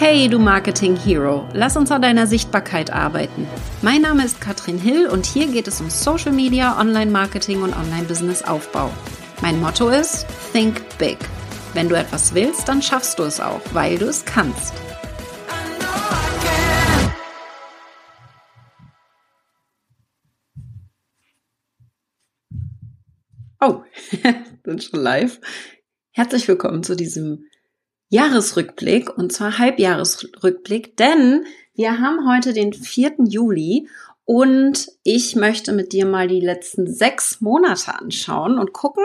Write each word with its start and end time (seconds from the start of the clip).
Hey, 0.00 0.28
du 0.28 0.38
Marketing 0.38 0.94
Hero, 0.94 1.48
lass 1.54 1.76
uns 1.76 1.90
an 1.90 2.02
deiner 2.02 2.28
Sichtbarkeit 2.28 2.92
arbeiten. 2.92 3.48
Mein 3.82 4.02
Name 4.02 4.24
ist 4.24 4.40
Katrin 4.40 4.78
Hill 4.78 5.08
und 5.08 5.26
hier 5.26 5.48
geht 5.48 5.66
es 5.66 5.80
um 5.80 5.90
Social 5.90 6.30
Media, 6.30 6.80
Online 6.80 7.10
Marketing 7.10 7.62
und 7.62 7.76
Online 7.76 8.04
Business 8.06 8.44
Aufbau. 8.44 8.92
Mein 9.42 9.58
Motto 9.60 9.88
ist 9.88 10.24
Think 10.52 10.80
Big. 10.98 11.18
Wenn 11.74 11.88
du 11.88 11.96
etwas 11.96 12.32
willst, 12.32 12.68
dann 12.68 12.80
schaffst 12.80 13.18
du 13.18 13.24
es 13.24 13.40
auch, 13.40 13.60
weil 13.72 13.98
du 13.98 14.06
es 14.06 14.24
kannst. 14.24 14.72
Oh, 23.60 23.82
sind 24.64 24.84
schon 24.84 25.00
live. 25.00 25.40
Herzlich 26.12 26.46
willkommen 26.46 26.84
zu 26.84 26.94
diesem 26.94 27.46
Jahresrückblick 28.08 29.16
und 29.16 29.32
zwar 29.32 29.58
Halbjahresrückblick, 29.58 30.96
denn 30.96 31.44
wir 31.74 32.00
haben 32.00 32.28
heute 32.28 32.52
den 32.52 32.72
4. 32.72 33.16
Juli 33.28 33.88
und 34.24 34.88
ich 35.04 35.36
möchte 35.36 35.72
mit 35.72 35.92
dir 35.92 36.06
mal 36.06 36.28
die 36.28 36.40
letzten 36.40 36.92
sechs 36.92 37.40
Monate 37.40 37.94
anschauen 37.94 38.58
und 38.58 38.72
gucken, 38.72 39.04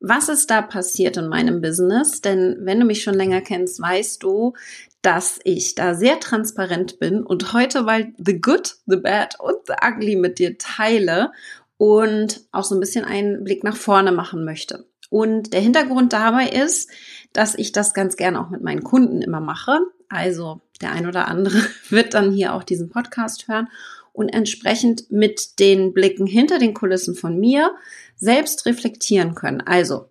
was 0.00 0.28
ist 0.28 0.50
da 0.50 0.62
passiert 0.62 1.16
in 1.16 1.28
meinem 1.28 1.60
Business. 1.60 2.20
Denn 2.20 2.56
wenn 2.60 2.80
du 2.80 2.86
mich 2.86 3.02
schon 3.02 3.14
länger 3.14 3.40
kennst, 3.40 3.80
weißt 3.80 4.22
du, 4.22 4.54
dass 5.02 5.40
ich 5.44 5.74
da 5.74 5.94
sehr 5.94 6.20
transparent 6.20 6.98
bin 6.98 7.22
und 7.22 7.52
heute 7.52 7.86
weil 7.86 8.12
The 8.18 8.40
Good, 8.40 8.76
The 8.86 8.96
Bad 8.96 9.40
und 9.40 9.56
The 9.66 9.74
Ugly 9.84 10.16
mit 10.16 10.38
dir 10.38 10.56
teile 10.58 11.32
und 11.76 12.42
auch 12.52 12.64
so 12.64 12.74
ein 12.74 12.80
bisschen 12.80 13.04
einen 13.04 13.44
Blick 13.44 13.64
nach 13.64 13.76
vorne 13.76 14.12
machen 14.12 14.44
möchte. 14.44 14.86
Und 15.10 15.52
der 15.52 15.60
Hintergrund 15.60 16.12
dabei 16.12 16.48
ist, 16.48 16.90
dass 17.32 17.54
ich 17.54 17.72
das 17.72 17.94
ganz 17.94 18.16
gerne 18.16 18.40
auch 18.40 18.50
mit 18.50 18.62
meinen 18.62 18.82
Kunden 18.82 19.22
immer 19.22 19.40
mache. 19.40 19.80
Also 20.08 20.60
der 20.80 20.92
ein 20.92 21.06
oder 21.06 21.28
andere 21.28 21.62
wird 21.88 22.14
dann 22.14 22.32
hier 22.32 22.54
auch 22.54 22.64
diesen 22.64 22.88
Podcast 22.88 23.48
hören 23.48 23.68
und 24.12 24.28
entsprechend 24.28 25.10
mit 25.10 25.60
den 25.60 25.92
Blicken 25.92 26.26
hinter 26.26 26.58
den 26.58 26.74
Kulissen 26.74 27.14
von 27.14 27.38
mir 27.38 27.74
selbst 28.16 28.66
reflektieren 28.66 29.34
können. 29.34 29.60
Also 29.60 30.10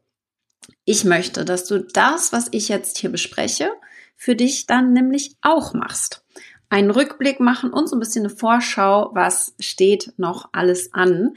ich 0.86 1.04
möchte, 1.04 1.44
dass 1.44 1.66
du 1.66 1.84
das, 1.84 2.32
was 2.32 2.48
ich 2.52 2.70
jetzt 2.70 2.98
hier 2.98 3.12
bespreche, 3.12 3.70
für 4.16 4.36
dich 4.36 4.66
dann 4.66 4.94
nämlich 4.94 5.36
auch 5.42 5.74
machst 5.74 6.24
einen 6.70 6.92
Rückblick 6.92 7.40
machen 7.40 7.72
und 7.72 7.88
so 7.88 7.96
ein 7.96 8.00
bisschen 8.00 8.26
eine 8.26 8.36
Vorschau, 8.36 9.12
was 9.14 9.54
steht 9.60 10.14
noch 10.18 10.50
alles 10.52 10.94
an. 10.94 11.36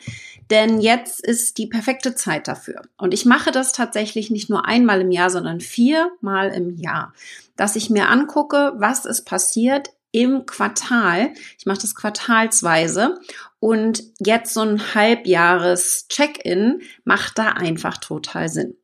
Denn 0.50 0.80
jetzt 0.80 1.20
ist 1.20 1.58
die 1.58 1.68
perfekte 1.68 2.14
Zeit 2.14 2.48
dafür. 2.48 2.82
Und 2.98 3.14
ich 3.14 3.24
mache 3.24 3.52
das 3.52 3.72
tatsächlich 3.72 4.30
nicht 4.30 4.50
nur 4.50 4.66
einmal 4.66 5.00
im 5.00 5.12
Jahr, 5.12 5.30
sondern 5.30 5.60
viermal 5.60 6.48
im 6.50 6.76
Jahr, 6.76 7.14
dass 7.56 7.76
ich 7.76 7.90
mir 7.90 8.08
angucke, 8.08 8.72
was 8.76 9.04
ist 9.04 9.24
passiert 9.24 9.90
im 10.12 10.46
Quartal. 10.46 11.32
Ich 11.58 11.66
mache 11.66 11.80
das 11.80 11.94
quartalsweise 11.94 13.20
und 13.60 14.02
jetzt 14.18 14.54
so 14.54 14.62
ein 14.62 14.94
Halbjahres-Check-in 14.94 16.82
macht 17.04 17.38
da 17.38 17.50
einfach 17.50 17.98
total 17.98 18.48
Sinn. 18.48 18.76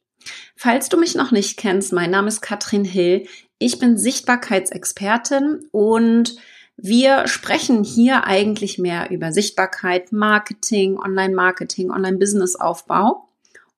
Falls 0.55 0.89
du 0.89 0.97
mich 0.97 1.15
noch 1.15 1.31
nicht 1.31 1.57
kennst, 1.57 1.93
mein 1.93 2.11
Name 2.11 2.29
ist 2.29 2.41
Katrin 2.41 2.85
Hill. 2.85 3.27
Ich 3.59 3.79
bin 3.79 3.97
Sichtbarkeitsexpertin 3.97 5.69
und 5.73 6.37
wir 6.77 7.27
sprechen 7.27 7.85
hier 7.85 8.25
eigentlich 8.25 8.79
mehr 8.79 9.11
über 9.11 9.33
Sichtbarkeit, 9.33 10.13
Marketing, 10.13 10.99
Online-Marketing, 10.99 11.91
Online-Business-Aufbau. 11.91 13.29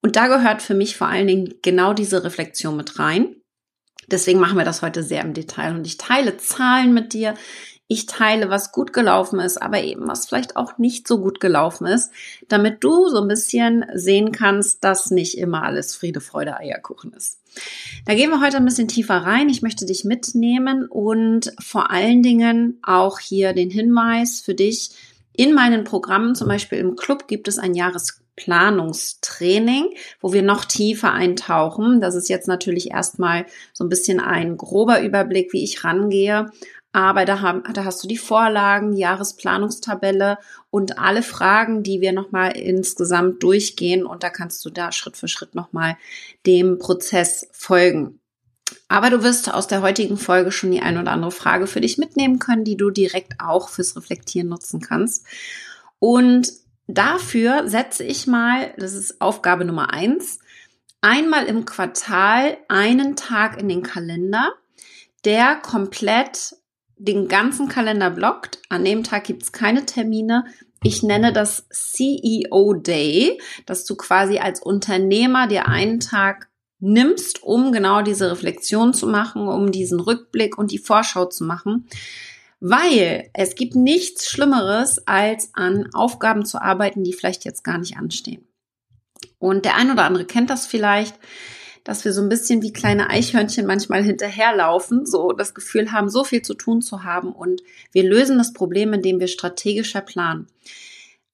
Und 0.02 0.16
da 0.16 0.26
gehört 0.26 0.62
für 0.62 0.74
mich 0.74 0.96
vor 0.96 1.06
allen 1.06 1.28
Dingen 1.28 1.54
genau 1.62 1.92
diese 1.92 2.24
Reflexion 2.24 2.76
mit 2.76 2.98
rein. 2.98 3.36
Deswegen 4.08 4.40
machen 4.40 4.58
wir 4.58 4.64
das 4.64 4.82
heute 4.82 5.02
sehr 5.02 5.22
im 5.22 5.34
Detail 5.34 5.74
und 5.74 5.86
ich 5.86 5.96
teile 5.96 6.36
Zahlen 6.38 6.92
mit 6.92 7.12
dir. 7.12 7.34
Ich 7.90 8.04
teile, 8.04 8.50
was 8.50 8.70
gut 8.70 8.92
gelaufen 8.92 9.40
ist, 9.40 9.56
aber 9.60 9.82
eben 9.82 10.06
was 10.06 10.26
vielleicht 10.26 10.56
auch 10.56 10.76
nicht 10.76 11.08
so 11.08 11.20
gut 11.20 11.40
gelaufen 11.40 11.86
ist, 11.86 12.12
damit 12.46 12.84
du 12.84 13.08
so 13.08 13.22
ein 13.22 13.28
bisschen 13.28 13.86
sehen 13.94 14.30
kannst, 14.30 14.84
dass 14.84 15.10
nicht 15.10 15.38
immer 15.38 15.62
alles 15.62 15.96
Friede, 15.96 16.20
Freude, 16.20 16.58
Eierkuchen 16.58 17.14
ist. 17.14 17.40
Da 18.04 18.14
gehen 18.14 18.30
wir 18.30 18.42
heute 18.42 18.58
ein 18.58 18.66
bisschen 18.66 18.88
tiefer 18.88 19.16
rein. 19.16 19.48
Ich 19.48 19.62
möchte 19.62 19.86
dich 19.86 20.04
mitnehmen 20.04 20.86
und 20.86 21.54
vor 21.58 21.90
allen 21.90 22.22
Dingen 22.22 22.78
auch 22.82 23.20
hier 23.20 23.54
den 23.54 23.70
Hinweis 23.70 24.40
für 24.40 24.54
dich. 24.54 24.90
In 25.32 25.54
meinen 25.54 25.84
Programmen, 25.84 26.34
zum 26.34 26.48
Beispiel 26.48 26.78
im 26.78 26.96
Club, 26.96 27.28
gibt 27.28 27.48
es 27.48 27.58
ein 27.58 27.74
Jahresplanungstraining, 27.74 29.94
wo 30.20 30.32
wir 30.32 30.42
noch 30.42 30.64
tiefer 30.64 31.12
eintauchen. 31.12 32.00
Das 32.00 32.16
ist 32.16 32.28
jetzt 32.28 32.48
natürlich 32.48 32.90
erstmal 32.90 33.46
so 33.72 33.84
ein 33.84 33.88
bisschen 33.88 34.18
ein 34.20 34.56
grober 34.56 35.00
Überblick, 35.00 35.52
wie 35.52 35.62
ich 35.62 35.84
rangehe. 35.84 36.50
Aber 36.92 37.24
da, 37.26 37.40
haben, 37.40 37.62
da 37.74 37.84
hast 37.84 38.02
du 38.02 38.08
die 38.08 38.16
Vorlagen, 38.16 38.92
die 38.92 39.02
Jahresplanungstabelle 39.02 40.38
und 40.70 40.98
alle 40.98 41.22
Fragen, 41.22 41.82
die 41.82 42.00
wir 42.00 42.12
nochmal 42.12 42.56
insgesamt 42.56 43.42
durchgehen. 43.42 44.06
Und 44.06 44.22
da 44.22 44.30
kannst 44.30 44.64
du 44.64 44.70
da 44.70 44.90
Schritt 44.90 45.16
für 45.16 45.28
Schritt 45.28 45.54
nochmal 45.54 45.96
dem 46.46 46.78
Prozess 46.78 47.48
folgen. 47.52 48.20
Aber 48.88 49.10
du 49.10 49.22
wirst 49.22 49.52
aus 49.52 49.66
der 49.66 49.82
heutigen 49.82 50.16
Folge 50.16 50.50
schon 50.50 50.70
die 50.70 50.80
ein 50.80 50.98
oder 50.98 51.12
andere 51.12 51.30
Frage 51.30 51.66
für 51.66 51.80
dich 51.80 51.98
mitnehmen 51.98 52.38
können, 52.38 52.64
die 52.64 52.76
du 52.76 52.90
direkt 52.90 53.34
auch 53.38 53.68
fürs 53.68 53.96
Reflektieren 53.96 54.48
nutzen 54.48 54.80
kannst. 54.80 55.26
Und 55.98 56.52
dafür 56.86 57.68
setze 57.68 58.04
ich 58.04 58.26
mal, 58.26 58.72
das 58.78 58.94
ist 58.94 59.20
Aufgabe 59.20 59.64
Nummer 59.64 59.92
eins, 59.92 60.38
einmal 61.00 61.46
im 61.46 61.64
Quartal 61.64 62.56
einen 62.68 63.16
Tag 63.16 63.60
in 63.60 63.68
den 63.68 63.82
Kalender, 63.82 64.52
der 65.24 65.56
komplett 65.56 66.56
den 66.98 67.28
ganzen 67.28 67.68
Kalender 67.68 68.10
blockt. 68.10 68.58
An 68.68 68.84
dem 68.84 69.04
Tag 69.04 69.24
gibt's 69.24 69.52
keine 69.52 69.86
Termine. 69.86 70.44
Ich 70.82 71.02
nenne 71.02 71.32
das 71.32 71.66
CEO 71.70 72.74
Day, 72.74 73.40
dass 73.66 73.84
du 73.84 73.96
quasi 73.96 74.38
als 74.38 74.62
Unternehmer 74.62 75.46
dir 75.48 75.66
einen 75.66 76.00
Tag 76.00 76.48
nimmst, 76.80 77.42
um 77.42 77.72
genau 77.72 78.02
diese 78.02 78.30
Reflexion 78.30 78.94
zu 78.94 79.06
machen, 79.06 79.48
um 79.48 79.72
diesen 79.72 79.98
Rückblick 79.98 80.56
und 80.58 80.70
die 80.70 80.78
Vorschau 80.78 81.24
zu 81.24 81.44
machen. 81.44 81.88
Weil 82.60 83.30
es 83.34 83.54
gibt 83.54 83.74
nichts 83.74 84.28
Schlimmeres, 84.28 85.06
als 85.06 85.50
an 85.54 85.88
Aufgaben 85.92 86.44
zu 86.44 86.60
arbeiten, 86.60 87.04
die 87.04 87.12
vielleicht 87.12 87.44
jetzt 87.44 87.62
gar 87.62 87.78
nicht 87.78 87.96
anstehen. 87.96 88.46
Und 89.38 89.64
der 89.64 89.76
ein 89.76 89.90
oder 89.90 90.04
andere 90.04 90.24
kennt 90.24 90.50
das 90.50 90.66
vielleicht 90.66 91.18
dass 91.88 92.04
wir 92.04 92.12
so 92.12 92.20
ein 92.20 92.28
bisschen 92.28 92.60
wie 92.60 92.74
kleine 92.74 93.08
Eichhörnchen 93.08 93.66
manchmal 93.66 94.02
hinterherlaufen, 94.02 95.06
so 95.06 95.32
das 95.32 95.54
Gefühl 95.54 95.90
haben, 95.90 96.10
so 96.10 96.22
viel 96.22 96.42
zu 96.42 96.52
tun 96.52 96.82
zu 96.82 97.02
haben 97.02 97.32
und 97.32 97.62
wir 97.92 98.02
lösen 98.02 98.36
das 98.36 98.52
Problem, 98.52 98.92
indem 98.92 99.20
wir 99.20 99.26
strategischer 99.26 100.02
planen. 100.02 100.48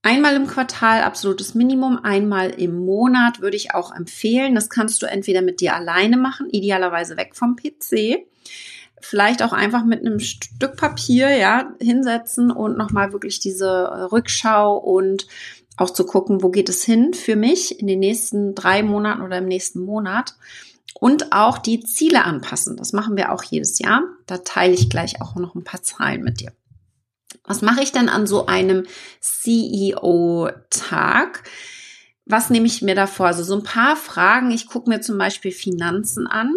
Einmal 0.03 0.37
im 0.37 0.47
Quartal 0.47 1.03
absolutes 1.03 1.57
Minimum, 1.57 1.99
einmal 2.05 2.51
im 2.51 2.87
Monat 2.87 3.41
würde 3.41 3.57
ich 3.57 3.75
auch 3.75 3.93
empfehlen. 3.93 4.55
Das 4.55 4.71
kannst 4.71 5.03
du 5.03 5.07
entweder 5.07 5.43
mit 5.43 5.61
dir 5.61 5.75
alleine 5.75 6.17
machen, 6.17 6.49
idealerweise 6.51 7.17
weg 7.17 7.35
vom 7.35 7.57
PC. 7.57 8.25
Vielleicht 9.01 9.43
auch 9.43 9.53
einfach 9.53 9.85
mit 9.85 10.07
einem 10.07 10.21
Stück 10.21 10.77
Papier, 10.77 11.37
ja, 11.37 11.75
hinsetzen 11.81 12.53
und 12.53 12.79
nochmal 12.79 13.13
wirklich 13.13 13.41
diese 13.41 14.09
Rückschau 14.13 14.77
und 14.77 15.27
auch 15.77 15.91
zu 15.91 16.07
gucken, 16.07 16.43
wo 16.43 16.51
geht 16.51 16.69
es 16.69 16.85
hin 16.85 17.15
für 17.15 17.37
mich 17.37 17.81
in 17.81 17.87
den 17.87 18.01
nächsten 18.01 18.55
drei 18.55 18.83
Monaten 18.83 19.23
oder 19.23 19.39
im 19.39 19.47
nächsten 19.47 19.81
Monat 19.81 20.35
und 20.95 21.33
auch 21.33 21.59
die 21.59 21.81
Ziele 21.81 22.25
anpassen. 22.25 22.77
Das 22.77 22.93
machen 22.93 23.17
wir 23.17 23.33
auch 23.33 23.43
jedes 23.43 23.79
Jahr. 23.79 24.03
Da 24.27 24.39
teile 24.39 24.75
ich 24.75 24.91
gleich 24.91 25.21
auch 25.21 25.35
noch 25.37 25.55
ein 25.55 25.65
paar 25.65 25.83
Zahlen 25.83 26.23
mit 26.23 26.41
dir. 26.41 26.53
Was 27.45 27.62
mache 27.62 27.83
ich 27.83 27.93
denn 27.93 28.09
an 28.09 28.27
so 28.27 28.47
einem 28.47 28.87
CEO-Tag? 29.21 30.62
Was 32.25 32.49
nehme 32.49 32.67
ich 32.67 32.81
mir 32.81 32.95
davor? 32.95 33.27
Also 33.27 33.45
so 33.45 33.55
ein 33.55 33.65
paar 33.65 33.97
Fragen. 33.97 34.51
Ich 34.51 34.67
gucke 34.67 34.89
mir 34.89 35.03
zum 35.03 35.19
Beispiel 35.19 35.53
Finanzen 35.53 36.26
an. 36.26 36.55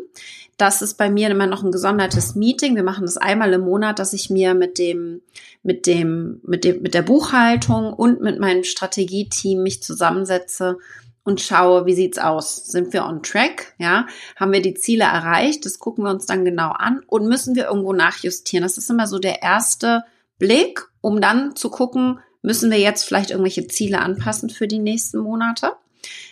Das 0.58 0.82
ist 0.82 0.96
bei 0.96 1.10
mir 1.10 1.30
immer 1.30 1.46
noch 1.46 1.64
ein 1.64 1.72
gesondertes 1.72 2.34
Meeting. 2.36 2.76
Wir 2.76 2.84
machen 2.84 3.06
das 3.06 3.18
einmal 3.18 3.54
im 3.54 3.62
Monat, 3.62 4.00
dass 4.00 4.14
ich 4.14 4.32
mir 4.32 4.56
mit 4.56 4.80
dem, 4.80 5.22
mit 5.62 5.86
dem, 5.86 6.42
mit 6.44 6.64
dem, 6.64 6.82
mit 6.82 6.96
der 6.96 7.04
Buchhaltung 7.04 7.94
und 7.94 8.22
mit 8.22 8.40
meinem 8.40 8.64
Strategieteam 8.64 9.62
mich 9.62 9.84
zusammensetze 9.84 10.78
und 11.24 11.42
schaue, 11.42 11.86
wie 11.86 11.94
sieht's 11.94 12.18
aus? 12.18 12.56
Sind 12.56 12.94
wir 12.94 13.06
on 13.06 13.22
track? 13.22 13.76
Ja, 13.78 14.08
haben 14.36 14.54
wir 14.54 14.62
die 14.62 14.74
Ziele 14.74 15.04
erreicht? 15.04 15.66
Das 15.66 15.78
gucken 15.78 16.06
wir 16.06 16.10
uns 16.10 16.26
dann 16.26 16.44
genau 16.44 16.72
an 16.72 17.04
und 17.06 17.28
müssen 17.28 17.56
wir 17.56 17.66
irgendwo 17.66 17.94
nachjustieren. 17.94 18.64
Das 18.64 18.78
ist 18.78 18.90
immer 18.90 19.08
so 19.08 19.20
der 19.20 19.44
erste 19.44 20.06
Blick, 20.40 20.88
um 21.02 21.22
dann 21.22 21.56
zu 21.56 21.70
gucken, 21.70 22.20
müssen 22.42 22.72
wir 22.72 22.80
jetzt 22.80 23.04
vielleicht 23.04 23.32
irgendwelche 23.32 23.68
Ziele 23.68 24.00
anpassen 24.00 24.50
für 24.50 24.68
die 24.68 24.80
nächsten 24.80 25.20
Monate? 25.20 25.74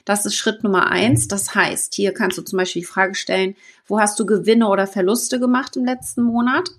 Das 0.06 0.25
ist 0.25 0.36
Schritt 0.36 0.63
Nummer 0.63 0.89
eins. 0.89 1.27
Das 1.27 1.56
heißt, 1.56 1.95
hier 1.95 2.13
kannst 2.13 2.38
du 2.38 2.42
zum 2.42 2.57
Beispiel 2.57 2.83
die 2.83 2.88
Frage 2.88 3.16
stellen, 3.16 3.56
wo 3.88 4.00
hast 4.00 4.20
du 4.20 4.26
Gewinne 4.26 4.68
oder 4.68 4.88
Verluste 4.88 5.40
gemacht 5.40 5.76
im 5.76 5.86
letzten 5.86 6.24
Monat? 6.24 6.70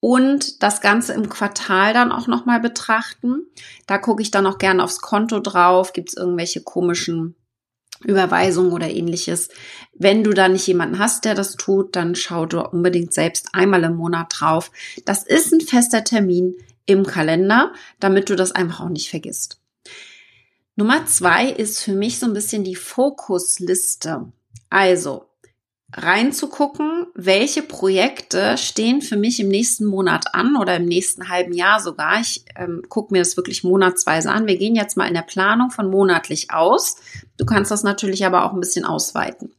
Und 0.00 0.62
das 0.62 0.82
Ganze 0.82 1.14
im 1.14 1.30
Quartal 1.30 1.94
dann 1.94 2.12
auch 2.12 2.26
nochmal 2.26 2.60
betrachten. 2.60 3.46
Da 3.86 3.96
gucke 3.96 4.20
ich 4.20 4.30
dann 4.30 4.46
auch 4.46 4.58
gerne 4.58 4.84
aufs 4.84 5.00
Konto 5.00 5.40
drauf. 5.40 5.94
Gibt 5.94 6.10
es 6.10 6.16
irgendwelche 6.16 6.60
komischen 6.60 7.36
Überweisung 8.04 8.72
oder 8.72 8.90
ähnliches. 8.90 9.48
Wenn 9.94 10.24
du 10.24 10.32
da 10.32 10.48
nicht 10.48 10.66
jemanden 10.66 10.98
hast, 10.98 11.24
der 11.24 11.34
das 11.34 11.56
tut, 11.56 11.96
dann 11.96 12.14
schau 12.14 12.46
du 12.46 12.60
unbedingt 12.60 13.14
selbst 13.14 13.48
einmal 13.52 13.84
im 13.84 13.96
Monat 13.96 14.34
drauf. 14.38 14.70
Das 15.04 15.22
ist 15.22 15.52
ein 15.52 15.60
fester 15.60 16.04
Termin 16.04 16.54
im 16.86 17.06
Kalender, 17.06 17.72
damit 18.00 18.28
du 18.28 18.36
das 18.36 18.52
einfach 18.52 18.80
auch 18.80 18.90
nicht 18.90 19.08
vergisst. 19.08 19.60
Nummer 20.76 21.06
zwei 21.06 21.48
ist 21.48 21.80
für 21.80 21.94
mich 21.94 22.18
so 22.18 22.26
ein 22.26 22.34
bisschen 22.34 22.64
die 22.64 22.74
Fokusliste. 22.74 24.32
Also, 24.70 25.26
reinzugucken, 25.96 27.06
welche 27.14 27.62
Projekte 27.62 28.58
stehen 28.58 29.00
für 29.00 29.16
mich 29.16 29.38
im 29.38 29.48
nächsten 29.48 29.84
Monat 29.84 30.34
an 30.34 30.56
oder 30.56 30.76
im 30.76 30.86
nächsten 30.86 31.28
halben 31.28 31.52
Jahr 31.52 31.80
sogar. 31.80 32.20
Ich 32.20 32.44
ähm, 32.56 32.82
gucke 32.88 33.12
mir 33.12 33.20
das 33.20 33.36
wirklich 33.36 33.62
monatsweise 33.62 34.30
an. 34.30 34.46
Wir 34.46 34.56
gehen 34.56 34.74
jetzt 34.74 34.96
mal 34.96 35.06
in 35.06 35.14
der 35.14 35.22
Planung 35.22 35.70
von 35.70 35.88
monatlich 35.88 36.50
aus. 36.50 36.96
Du 37.36 37.44
kannst 37.44 37.70
das 37.70 37.84
natürlich 37.84 38.26
aber 38.26 38.44
auch 38.44 38.52
ein 38.52 38.60
bisschen 38.60 38.84
ausweiten. 38.84 39.52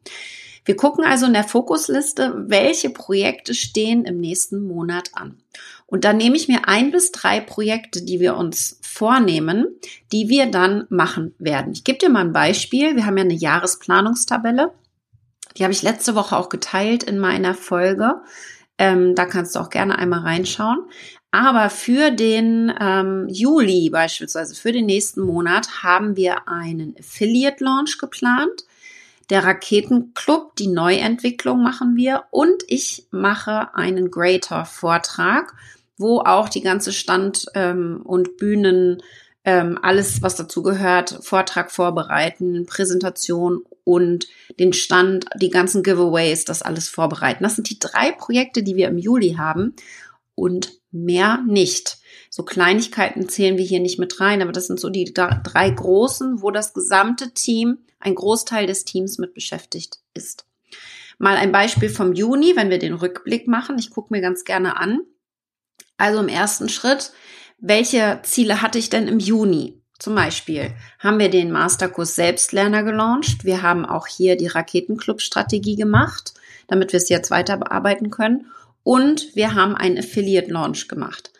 Wir 0.65 0.75
gucken 0.75 1.05
also 1.05 1.27
in 1.27 1.33
der 1.33 1.43
Fokusliste, 1.43 2.33
welche 2.47 2.89
Projekte 2.89 3.53
stehen 3.53 4.03
im 4.03 4.19
nächsten 4.19 4.67
Monat 4.67 5.11
an. 5.13 5.37
Und 5.85 6.03
dann 6.03 6.17
nehme 6.17 6.35
ich 6.35 6.47
mir 6.47 6.67
ein 6.67 6.91
bis 6.91 7.11
drei 7.11 7.39
Projekte, 7.39 8.03
die 8.03 8.19
wir 8.19 8.35
uns 8.35 8.79
vornehmen, 8.81 9.67
die 10.11 10.27
wir 10.27 10.47
dann 10.47 10.87
machen 10.89 11.35
werden. 11.37 11.73
Ich 11.73 11.83
gebe 11.83 11.99
dir 11.99 12.09
mal 12.09 12.25
ein 12.25 12.33
Beispiel. 12.33 12.95
Wir 12.95 13.05
haben 13.05 13.17
ja 13.17 13.23
eine 13.23 13.35
Jahresplanungstabelle. 13.35 14.71
Die 15.57 15.63
habe 15.63 15.73
ich 15.73 15.81
letzte 15.81 16.15
Woche 16.15 16.37
auch 16.37 16.49
geteilt 16.49 17.03
in 17.03 17.19
meiner 17.19 17.53
Folge. 17.53 18.21
Ähm, 18.77 19.15
da 19.15 19.25
kannst 19.25 19.55
du 19.55 19.59
auch 19.59 19.69
gerne 19.69 19.97
einmal 19.97 20.21
reinschauen. 20.21 20.79
Aber 21.31 21.69
für 21.69 22.11
den 22.11 22.73
ähm, 22.79 23.27
Juli 23.29 23.89
beispielsweise, 23.89 24.55
für 24.55 24.71
den 24.71 24.85
nächsten 24.85 25.21
Monat, 25.21 25.83
haben 25.83 26.15
wir 26.15 26.47
einen 26.47 26.95
Affiliate 26.97 27.63
Launch 27.63 27.97
geplant. 27.97 28.65
Der 29.29 29.43
Raketenclub, 29.43 30.55
die 30.55 30.67
Neuentwicklung 30.67 31.63
machen 31.63 31.95
wir 31.95 32.25
und 32.31 32.63
ich 32.67 33.07
mache 33.11 33.73
einen 33.73 34.11
Greater 34.11 34.65
Vortrag, 34.65 35.53
wo 35.97 36.19
auch 36.19 36.47
die 36.47 36.61
ganze 36.61 36.93
Stand- 36.93 37.47
ähm, 37.55 38.01
und 38.03 38.37
Bühnen 38.37 39.01
ähm, 39.43 39.79
alles, 39.81 40.21
was 40.21 40.35
dazu 40.35 40.63
gehört, 40.63 41.19
Vortrag 41.21 41.71
vorbereiten, 41.71 42.65
Präsentation 42.65 43.63
und 43.85 44.27
den 44.59 44.73
Stand, 44.73 45.25
die 45.37 45.49
ganzen 45.49 45.81
Giveaways, 45.81 46.43
das 46.43 46.61
alles 46.61 46.89
vorbereiten. 46.89 47.43
Das 47.43 47.55
sind 47.55 47.69
die 47.69 47.79
drei 47.79 48.11
Projekte, 48.11 48.63
die 48.63 48.75
wir 48.75 48.89
im 48.89 48.97
Juli 48.97 49.35
haben 49.37 49.73
und 50.35 50.73
mehr 50.91 51.41
nicht. 51.47 51.99
So 52.29 52.43
Kleinigkeiten 52.43 53.29
zählen 53.29 53.57
wir 53.57 53.63
hier 53.63 53.79
nicht 53.79 53.97
mit 53.97 54.19
rein, 54.19 54.41
aber 54.41 54.51
das 54.51 54.67
sind 54.67 54.79
so 54.79 54.89
die 54.89 55.13
drei 55.13 55.69
großen, 55.69 56.41
wo 56.41 56.51
das 56.51 56.73
gesamte 56.73 57.33
Team, 57.33 57.77
ein 57.99 58.15
Großteil 58.15 58.67
des 58.67 58.83
Teams 58.83 59.17
mit 59.17 59.33
beschäftigt 59.33 59.99
ist. 60.13 60.45
Mal 61.17 61.37
ein 61.37 61.53
Beispiel 61.53 61.89
vom 61.89 62.13
Juni, 62.13 62.57
wenn 62.57 62.69
wir 62.69 62.77
den 62.77 62.93
Rückblick 62.93 63.47
machen. 63.47 63.79
Ich 63.79 63.89
gucke 63.89 64.13
mir 64.13 64.21
ganz 64.21 64.43
gerne 64.43 64.77
an. 64.77 64.99
Also 65.97 66.19
im 66.19 66.27
ersten 66.27 66.67
Schritt 66.67 67.13
welche 67.57 68.19
Ziele 68.23 68.61
hatte 68.61 68.77
ich 68.77 68.89
denn 68.89 69.07
im 69.07 69.19
Juni? 69.19 69.81
Zum 69.99 70.15
Beispiel 70.15 70.73
haben 70.99 71.19
wir 71.19 71.29
den 71.29 71.51
Masterkurs 71.51 72.15
Selbstlerner 72.15 72.83
gelauncht. 72.83 73.45
Wir 73.45 73.61
haben 73.61 73.85
auch 73.85 74.07
hier 74.07 74.35
die 74.35 74.47
Raketenclub-Strategie 74.47 75.75
gemacht, 75.75 76.33
damit 76.67 76.91
wir 76.91 76.97
es 76.97 77.09
jetzt 77.09 77.31
weiter 77.31 77.57
bearbeiten 77.57 78.09
können. 78.09 78.47
Und 78.83 79.35
wir 79.35 79.55
haben 79.55 79.75
einen 79.75 79.97
Affiliate-Launch 79.97 80.87
gemacht. 80.87 81.31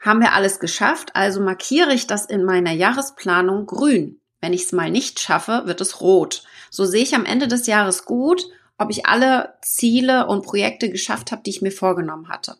Haben 0.00 0.20
wir 0.20 0.32
alles 0.32 0.58
geschafft, 0.58 1.14
also 1.14 1.40
markiere 1.40 1.94
ich 1.94 2.08
das 2.08 2.26
in 2.26 2.44
meiner 2.44 2.72
Jahresplanung 2.72 3.66
grün. 3.66 4.20
Wenn 4.40 4.52
ich 4.52 4.64
es 4.64 4.72
mal 4.72 4.90
nicht 4.90 5.20
schaffe, 5.20 5.62
wird 5.66 5.80
es 5.80 6.00
rot. 6.00 6.42
So 6.70 6.84
sehe 6.84 7.04
ich 7.04 7.14
am 7.14 7.24
Ende 7.24 7.46
des 7.46 7.68
Jahres 7.68 8.04
gut, 8.04 8.44
ob 8.78 8.90
ich 8.90 9.06
alle 9.06 9.54
Ziele 9.62 10.26
und 10.26 10.44
Projekte 10.44 10.90
geschafft 10.90 11.30
habe, 11.30 11.42
die 11.44 11.50
ich 11.50 11.62
mir 11.62 11.70
vorgenommen 11.70 12.28
hatte. 12.28 12.56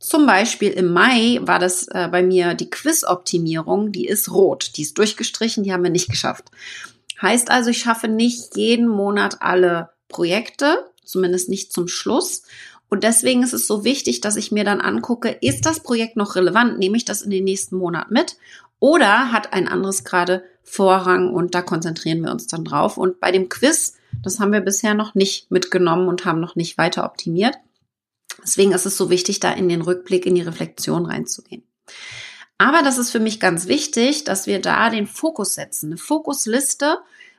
Zum 0.00 0.26
Beispiel 0.26 0.70
im 0.70 0.94
Mai 0.94 1.40
war 1.42 1.58
das 1.58 1.86
äh, 1.88 2.08
bei 2.10 2.22
mir 2.22 2.54
die 2.54 2.70
Quiz-Optimierung, 2.70 3.92
die 3.92 4.06
ist 4.06 4.32
rot, 4.32 4.72
die 4.76 4.82
ist 4.82 4.96
durchgestrichen, 4.96 5.62
die 5.62 5.74
haben 5.74 5.82
wir 5.82 5.90
nicht 5.90 6.08
geschafft. 6.08 6.50
Heißt 7.20 7.50
also, 7.50 7.68
ich 7.68 7.80
schaffe 7.80 8.08
nicht 8.08 8.56
jeden 8.56 8.88
Monat 8.88 9.36
alle 9.40 9.90
Projekte, 10.08 10.90
zumindest 11.04 11.50
nicht 11.50 11.70
zum 11.70 11.86
Schluss. 11.86 12.44
Und 12.88 13.04
deswegen 13.04 13.42
ist 13.42 13.52
es 13.52 13.66
so 13.66 13.84
wichtig, 13.84 14.22
dass 14.22 14.36
ich 14.36 14.50
mir 14.50 14.64
dann 14.64 14.80
angucke, 14.80 15.28
ist 15.28 15.66
das 15.66 15.80
Projekt 15.80 16.16
noch 16.16 16.34
relevant? 16.34 16.78
Nehme 16.78 16.96
ich 16.96 17.04
das 17.04 17.20
in 17.20 17.30
den 17.30 17.44
nächsten 17.44 17.76
Monat 17.76 18.10
mit? 18.10 18.38
Oder 18.78 19.32
hat 19.32 19.52
ein 19.52 19.68
anderes 19.68 20.04
gerade 20.04 20.42
Vorrang 20.62 21.34
und 21.34 21.54
da 21.54 21.60
konzentrieren 21.60 22.22
wir 22.22 22.30
uns 22.30 22.46
dann 22.46 22.64
drauf. 22.64 22.96
Und 22.96 23.20
bei 23.20 23.32
dem 23.32 23.50
Quiz, 23.50 23.96
das 24.22 24.40
haben 24.40 24.52
wir 24.52 24.62
bisher 24.62 24.94
noch 24.94 25.14
nicht 25.14 25.50
mitgenommen 25.50 26.08
und 26.08 26.24
haben 26.24 26.40
noch 26.40 26.56
nicht 26.56 26.78
weiter 26.78 27.04
optimiert. 27.04 27.56
Deswegen 28.42 28.72
ist 28.72 28.86
es 28.86 28.96
so 28.96 29.10
wichtig, 29.10 29.40
da 29.40 29.52
in 29.52 29.68
den 29.68 29.82
Rückblick, 29.82 30.26
in 30.26 30.34
die 30.34 30.42
Reflexion 30.42 31.06
reinzugehen. 31.06 31.62
Aber 32.58 32.82
das 32.82 32.98
ist 32.98 33.10
für 33.10 33.20
mich 33.20 33.40
ganz 33.40 33.68
wichtig, 33.68 34.24
dass 34.24 34.46
wir 34.46 34.60
da 34.60 34.90
den 34.90 35.06
Fokus 35.06 35.54
setzen. 35.54 35.86
Eine 35.86 35.96
Fokusliste. 35.96 36.98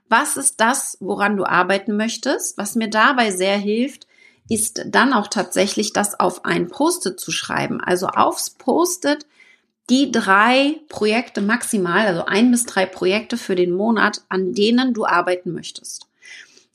Was 0.09 0.35
ist 0.35 0.59
das, 0.59 0.97
woran 0.99 1.37
du 1.37 1.45
arbeiten 1.45 1.95
möchtest? 1.95 2.57
Was 2.57 2.75
mir 2.75 2.89
dabei 2.89 3.31
sehr 3.31 3.57
hilft, 3.57 4.07
ist 4.49 4.83
dann 4.87 5.13
auch 5.13 5.27
tatsächlich 5.27 5.93
das 5.93 6.19
auf 6.19 6.43
ein 6.43 6.67
Post-it 6.67 7.19
zu 7.19 7.31
schreiben. 7.31 7.79
Also 7.79 8.07
aufs 8.07 8.49
Post-it 8.49 9.25
die 9.89 10.11
drei 10.11 10.79
Projekte 10.89 11.41
maximal, 11.41 12.07
also 12.07 12.25
ein 12.25 12.49
bis 12.51 12.65
drei 12.65 12.85
Projekte 12.85 13.37
für 13.37 13.55
den 13.55 13.71
Monat, 13.71 14.23
an 14.29 14.53
denen 14.53 14.93
du 14.93 15.05
arbeiten 15.05 15.53
möchtest. 15.53 16.07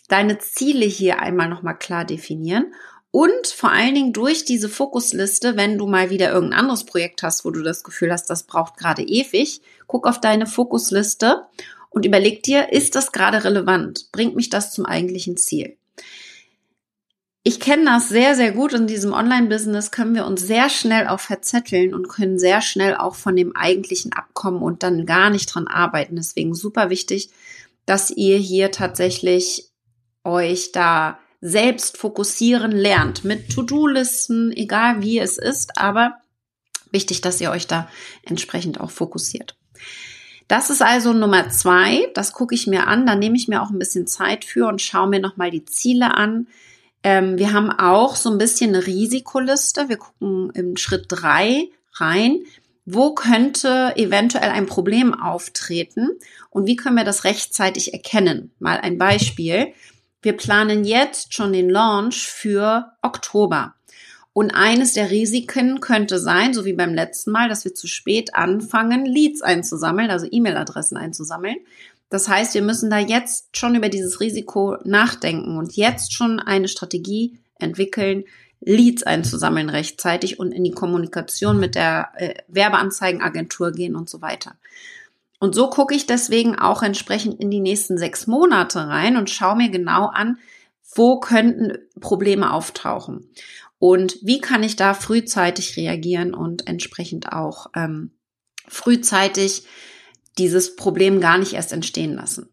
Deine 0.08 0.38
Ziele 0.38 0.87
hier 0.87 1.20
einmal 1.20 1.49
nochmal 1.49 1.76
klar 1.76 2.05
definieren 2.05 2.72
und 3.17 3.47
vor 3.47 3.73
allen 3.73 3.95
Dingen 3.95 4.13
durch 4.13 4.45
diese 4.45 4.69
Fokusliste, 4.69 5.57
wenn 5.57 5.79
du 5.79 5.87
mal 5.87 6.11
wieder 6.11 6.31
irgendein 6.31 6.59
anderes 6.59 6.85
Projekt 6.85 7.23
hast, 7.23 7.47
wo 7.47 7.51
du 7.51 7.63
das 7.63 7.83
Gefühl 7.83 8.13
hast, 8.13 8.29
das 8.29 8.43
braucht 8.43 8.77
gerade 8.77 9.01
ewig, 9.01 9.63
guck 9.87 10.07
auf 10.07 10.21
deine 10.21 10.47
Fokusliste 10.47 11.47
und 11.89 12.05
überleg 12.05 12.43
dir, 12.43 12.75
ist 12.75 12.95
das 12.95 13.13
gerade 13.13 13.43
relevant? 13.43 14.13
Bringt 14.13 14.37
mich 14.37 14.51
das 14.51 14.71
zum 14.71 14.85
eigentlichen 14.85 15.39
Ziel? 15.39 15.79
Ich 17.43 17.59
kenne 17.59 17.87
das 17.87 18.11
sehr, 18.11 18.35
sehr 18.35 18.53
gut. 18.53 18.75
In 18.75 18.87
diesem 18.87 19.15
Online-Business 19.15 19.93
können 19.93 20.15
wir 20.15 20.27
uns 20.27 20.43
sehr 20.43 20.69
schnell 20.69 21.07
auch 21.07 21.21
verzetteln 21.21 21.95
und 21.95 22.09
können 22.09 22.39
sehr 22.39 22.61
schnell 22.61 22.97
auch 22.97 23.15
von 23.15 23.35
dem 23.35 23.57
eigentlichen 23.57 24.13
abkommen 24.13 24.61
und 24.61 24.83
dann 24.83 25.07
gar 25.07 25.31
nicht 25.31 25.47
dran 25.55 25.69
arbeiten. 25.69 26.17
Deswegen 26.17 26.55
super 26.55 26.91
wichtig, 26.91 27.31
dass 27.87 28.11
ihr 28.11 28.37
hier 28.37 28.73
tatsächlich 28.73 29.71
euch 30.23 30.73
da 30.73 31.19
selbst 31.41 31.97
fokussieren 31.97 32.73
lernt 32.73 33.25
mit 33.25 33.51
To-Do-Listen, 33.51 34.53
egal 34.53 35.03
wie 35.03 35.19
es 35.19 35.39
ist, 35.39 35.79
aber 35.79 36.17
wichtig, 36.91 37.20
dass 37.20 37.41
ihr 37.41 37.51
euch 37.51 37.67
da 37.67 37.89
entsprechend 38.25 38.81
auch 38.81 38.91
fokussiert. 38.91 39.56
Das 40.49 40.70
ist 40.70 40.82
also 40.82 41.13
Nummer 41.13 41.49
zwei. 41.49 42.08
Das 42.15 42.32
gucke 42.32 42.55
ich 42.55 42.67
mir 42.67 42.87
an. 42.87 43.05
Da 43.06 43.17
nehme 43.17 43.37
ich 43.37 43.49
mir 43.49 43.63
auch 43.63 43.70
ein 43.70 43.79
bisschen 43.79 44.06
Zeit 44.06 44.44
für 44.44 44.69
und 44.69 44.81
schaue 44.81 45.08
mir 45.08 45.20
nochmal 45.20 45.51
die 45.51 45.65
Ziele 45.65 46.15
an. 46.15 46.46
Ähm, 47.03 47.39
wir 47.39 47.53
haben 47.53 47.70
auch 47.70 48.17
so 48.17 48.31
ein 48.31 48.39
bisschen 48.39 48.75
eine 48.75 48.87
Risikoliste. 48.87 49.89
Wir 49.89 49.96
gucken 49.96 50.51
im 50.55 50.77
Schritt 50.77 51.06
drei 51.08 51.69
rein. 51.94 52.41
Wo 52.84 53.15
könnte 53.15 53.94
eventuell 53.96 54.51
ein 54.51 54.67
Problem 54.67 55.13
auftreten 55.13 56.10
und 56.51 56.67
wie 56.67 56.77
können 56.77 56.96
wir 56.96 57.03
das 57.03 57.25
rechtzeitig 57.25 57.93
erkennen? 57.93 58.53
Mal 58.60 58.79
ein 58.79 58.96
Beispiel. 58.96 59.72
Wir 60.27 60.37
planen 60.37 60.83
jetzt 60.83 61.35
schon 61.35 61.53
den 61.53 61.71
Launch 61.71 62.27
für 62.27 62.91
Oktober. 63.01 63.77
Und 64.33 64.51
eines 64.51 64.95
der 64.95 65.13
Risiken 65.13 65.79
könnte 65.79 66.19
sein, 66.19 66.53
so 66.53 66.65
wie 66.65 66.73
beim 66.73 66.95
letzten 66.95 67.31
Mal, 67.31 67.49
dass 67.49 67.65
wir 67.65 67.77
zu 67.77 67.87
spät 67.87 68.35
anfangen, 68.35 69.06
Leads 69.06 69.41
einzusammeln, 69.41 70.11
also 70.11 70.27
E-Mail-Adressen 70.29 70.97
einzusammeln. 70.97 71.55
Das 72.11 72.29
heißt, 72.29 72.55
wir 72.55 72.63
müssen 72.63 72.91
da 72.91 72.99
jetzt 72.99 73.56
schon 73.56 73.77
über 73.77 73.89
dieses 73.89 74.19
Risiko 74.19 74.79
nachdenken 74.83 75.59
und 75.59 75.77
jetzt 75.77 76.13
schon 76.13 76.41
eine 76.41 76.67
Strategie 76.67 77.39
entwickeln, 77.61 78.25
Leads 78.61 79.05
einzusammeln 79.05 79.71
rechtzeitig 79.71 80.41
und 80.41 80.51
in 80.51 80.65
die 80.65 80.73
Kommunikation 80.73 81.61
mit 81.61 81.77
der 81.77 82.09
äh, 82.17 82.35
Werbeanzeigenagentur 82.49 83.71
gehen 83.71 83.95
und 83.95 84.11
so 84.11 84.23
weiter. 84.23 84.56
Und 85.38 85.55
so 85.55 85.69
gucke 85.69 85.94
ich 85.94 86.06
deswegen 86.06 86.58
auch 86.58 86.82
entsprechend 86.82 87.40
in 87.40 87.50
die 87.50 87.60
nächsten 87.60 87.98
sechs 87.98 88.26
Monate 88.26 88.86
rein 88.88 89.16
und 89.16 89.31
schaue 89.31 89.56
mir 89.56 89.70
genau 89.70 90.06
an, 90.06 90.38
wo 90.94 91.20
könnten 91.20 91.78
Probleme 92.00 92.52
auftauchen 92.52 93.31
und 93.78 94.19
wie 94.22 94.40
kann 94.40 94.62
ich 94.62 94.76
da 94.76 94.94
frühzeitig 94.94 95.76
reagieren 95.76 96.34
und 96.34 96.66
entsprechend 96.66 97.32
auch 97.32 97.66
ähm, 97.74 98.12
frühzeitig 98.66 99.66
dieses 100.38 100.76
Problem 100.76 101.20
gar 101.20 101.38
nicht 101.38 101.52
erst 101.52 101.72
entstehen 101.72 102.14
lassen. 102.14 102.48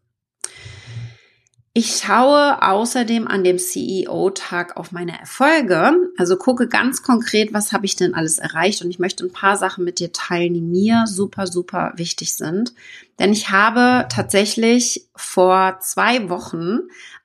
Ich 1.76 1.96
schaue 1.96 2.62
außerdem 2.62 3.26
an 3.26 3.42
dem 3.42 3.58
CEO-Tag 3.58 4.76
auf 4.76 4.92
meine 4.92 5.18
Erfolge, 5.18 6.12
also 6.16 6.36
gucke 6.36 6.68
ganz 6.68 7.02
konkret, 7.02 7.52
was 7.52 7.72
habe 7.72 7.84
ich 7.84 7.96
denn 7.96 8.14
alles 8.14 8.38
erreicht 8.38 8.84
und 8.84 8.90
ich 8.90 9.00
möchte 9.00 9.24
ein 9.24 9.32
paar 9.32 9.56
Sachen 9.56 9.82
mit 9.84 9.98
dir 9.98 10.12
teilen, 10.12 10.54
die 10.54 10.60
mir 10.60 11.06
super, 11.08 11.48
super 11.48 11.92
wichtig 11.96 12.36
sind. 12.36 12.74
Denn 13.18 13.32
ich 13.32 13.50
habe 13.50 14.06
tatsächlich 14.08 15.08
vor 15.16 15.78
zwei 15.80 16.28
Wochen 16.28 16.78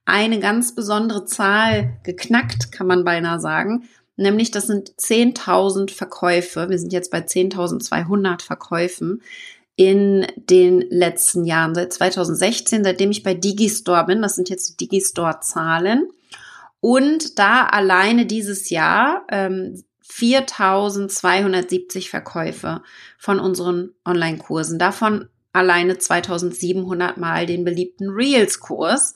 eine 0.06 0.39
ganz 0.39 0.74
besondere 0.74 1.25
Zahl 1.25 2.00
geknackt, 2.01 2.72
kann 2.72 2.88
man 2.88 3.03
beinahe 3.03 3.39
sagen. 3.39 3.88
Nämlich, 4.15 4.50
das 4.50 4.65
sind 4.65 4.89
10.000 4.96 5.94
Verkäufe. 5.94 6.72
Wir 6.72 6.79
sind 6.79 6.91
jetzt 6.91 7.12
bei 7.12 7.20
10.200 7.20 8.41
Verkäufen 8.41 9.22
in 9.79 10.27
den 10.36 10.81
letzten 10.81 11.45
Jahren, 11.45 11.74
seit 11.74 11.93
2016, 11.93 12.83
seitdem 12.83 13.12
ich 13.12 13.24
bei 13.24 13.33
Digistore 13.33 14.07
bin. 14.07 14.21
Das 14.21 14.36
sind 14.36 14.50
jetzt 14.50 14.71
die 14.71 14.75
Digistore-Zahlen. 14.75 16.09
Und 16.81 17.39
da 17.39 17.65
alleine 17.65 18.25
dieses 18.25 18.69
Jahr 18.69 19.25
ähm, 19.29 19.81
4270 20.01 22.09
Verkäufe 22.09 22.81
von 23.17 23.39
unseren 23.39 23.91
Online-Kursen. 24.05 24.79
Davon 24.79 25.29
alleine 25.53 25.98
2700 25.98 27.15
Mal 27.15 27.45
den 27.45 27.63
beliebten 27.63 28.09
Reels-Kurs, 28.09 29.15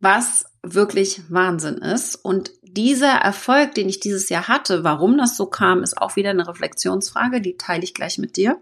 was 0.00 0.46
wirklich 0.62 1.20
Wahnsinn 1.28 1.76
ist. 1.76 2.16
Und 2.16 2.52
dieser 2.62 3.12
Erfolg, 3.12 3.74
den 3.74 3.90
ich 3.90 4.00
dieses 4.00 4.30
Jahr 4.30 4.48
hatte, 4.48 4.82
warum 4.82 5.18
das 5.18 5.36
so 5.36 5.44
kam, 5.44 5.82
ist 5.82 5.98
auch 5.98 6.16
wieder 6.16 6.30
eine 6.30 6.48
Reflexionsfrage, 6.48 7.42
die 7.42 7.58
teile 7.58 7.84
ich 7.84 7.92
gleich 7.92 8.16
mit 8.16 8.38
dir. 8.38 8.58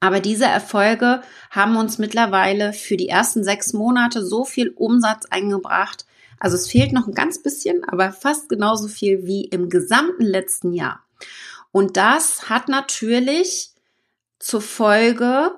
Aber 0.00 0.20
diese 0.20 0.46
Erfolge 0.46 1.22
haben 1.50 1.76
uns 1.76 1.98
mittlerweile 1.98 2.72
für 2.72 2.96
die 2.96 3.08
ersten 3.08 3.44
sechs 3.44 3.74
Monate 3.74 4.24
so 4.24 4.44
viel 4.44 4.70
Umsatz 4.70 5.26
eingebracht. 5.26 6.06
Also 6.38 6.56
es 6.56 6.68
fehlt 6.68 6.92
noch 6.92 7.06
ein 7.06 7.14
ganz 7.14 7.42
bisschen, 7.42 7.84
aber 7.84 8.10
fast 8.10 8.48
genauso 8.48 8.88
viel 8.88 9.26
wie 9.26 9.44
im 9.44 9.68
gesamten 9.68 10.24
letzten 10.24 10.72
Jahr. 10.72 11.04
Und 11.70 11.98
das 11.98 12.48
hat 12.48 12.68
natürlich 12.68 13.72
zur 14.38 14.62
Folge, 14.62 15.52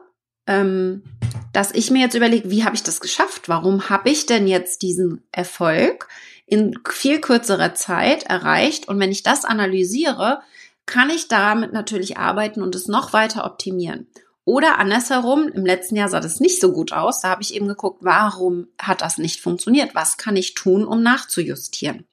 ähm, 0.48 1.04
dass 1.52 1.72
ich 1.72 1.92
mir 1.92 2.00
jetzt 2.00 2.16
überlege, 2.16 2.50
wie 2.50 2.64
habe 2.64 2.74
ich 2.74 2.82
das 2.82 3.00
geschafft? 3.00 3.48
Warum 3.48 3.88
habe 3.90 4.10
ich 4.10 4.26
denn 4.26 4.48
jetzt 4.48 4.82
diesen 4.82 5.22
Erfolg 5.30 6.08
in 6.46 6.78
viel 6.90 7.20
kürzerer 7.20 7.74
Zeit 7.74 8.24
erreicht? 8.24 8.88
Und 8.88 8.98
wenn 8.98 9.12
ich 9.12 9.22
das 9.22 9.44
analysiere, 9.44 10.40
kann 10.84 11.10
ich 11.10 11.28
damit 11.28 11.72
natürlich 11.72 12.16
arbeiten 12.16 12.60
und 12.60 12.74
es 12.74 12.88
noch 12.88 13.12
weiter 13.12 13.44
optimieren. 13.44 14.08
Oder 14.44 14.78
andersherum, 14.78 15.48
im 15.48 15.64
letzten 15.64 15.96
Jahr 15.96 16.08
sah 16.08 16.20
das 16.20 16.40
nicht 16.40 16.60
so 16.60 16.72
gut 16.72 16.92
aus. 16.92 17.20
Da 17.20 17.28
habe 17.28 17.42
ich 17.42 17.54
eben 17.54 17.68
geguckt, 17.68 17.98
warum 18.02 18.68
hat 18.80 19.00
das 19.00 19.18
nicht 19.18 19.40
funktioniert? 19.40 19.94
Was 19.94 20.16
kann 20.16 20.36
ich 20.36 20.54
tun, 20.54 20.84
um 20.84 21.02
nachzujustieren? 21.02 22.06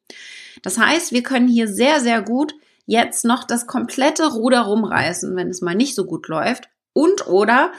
Das 0.61 0.77
heißt, 0.77 1.11
wir 1.11 1.23
können 1.23 1.47
hier 1.47 1.67
sehr, 1.67 2.01
sehr 2.01 2.21
gut 2.21 2.53
jetzt 2.85 3.25
noch 3.25 3.43
das 3.43 3.67
komplette 3.67 4.31
Ruder 4.31 4.61
rumreißen, 4.61 5.35
wenn 5.35 5.49
es 5.49 5.61
mal 5.61 5.75
nicht 5.75 5.95
so 5.95 6.05
gut 6.05 6.27
läuft. 6.27 6.69
Und 6.93 7.27
oder 7.27 7.71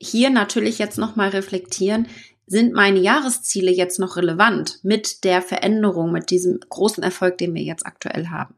hier 0.00 0.30
natürlich 0.30 0.78
jetzt 0.78 0.98
nochmal 0.98 1.28
reflektieren, 1.28 2.08
sind 2.46 2.72
meine 2.72 2.98
Jahresziele 2.98 3.70
jetzt 3.70 3.98
noch 3.98 4.16
relevant 4.16 4.80
mit 4.82 5.24
der 5.24 5.42
Veränderung, 5.42 6.12
mit 6.12 6.30
diesem 6.30 6.58
großen 6.68 7.02
Erfolg, 7.02 7.38
den 7.38 7.54
wir 7.54 7.62
jetzt 7.62 7.86
aktuell 7.86 8.28
haben? 8.28 8.54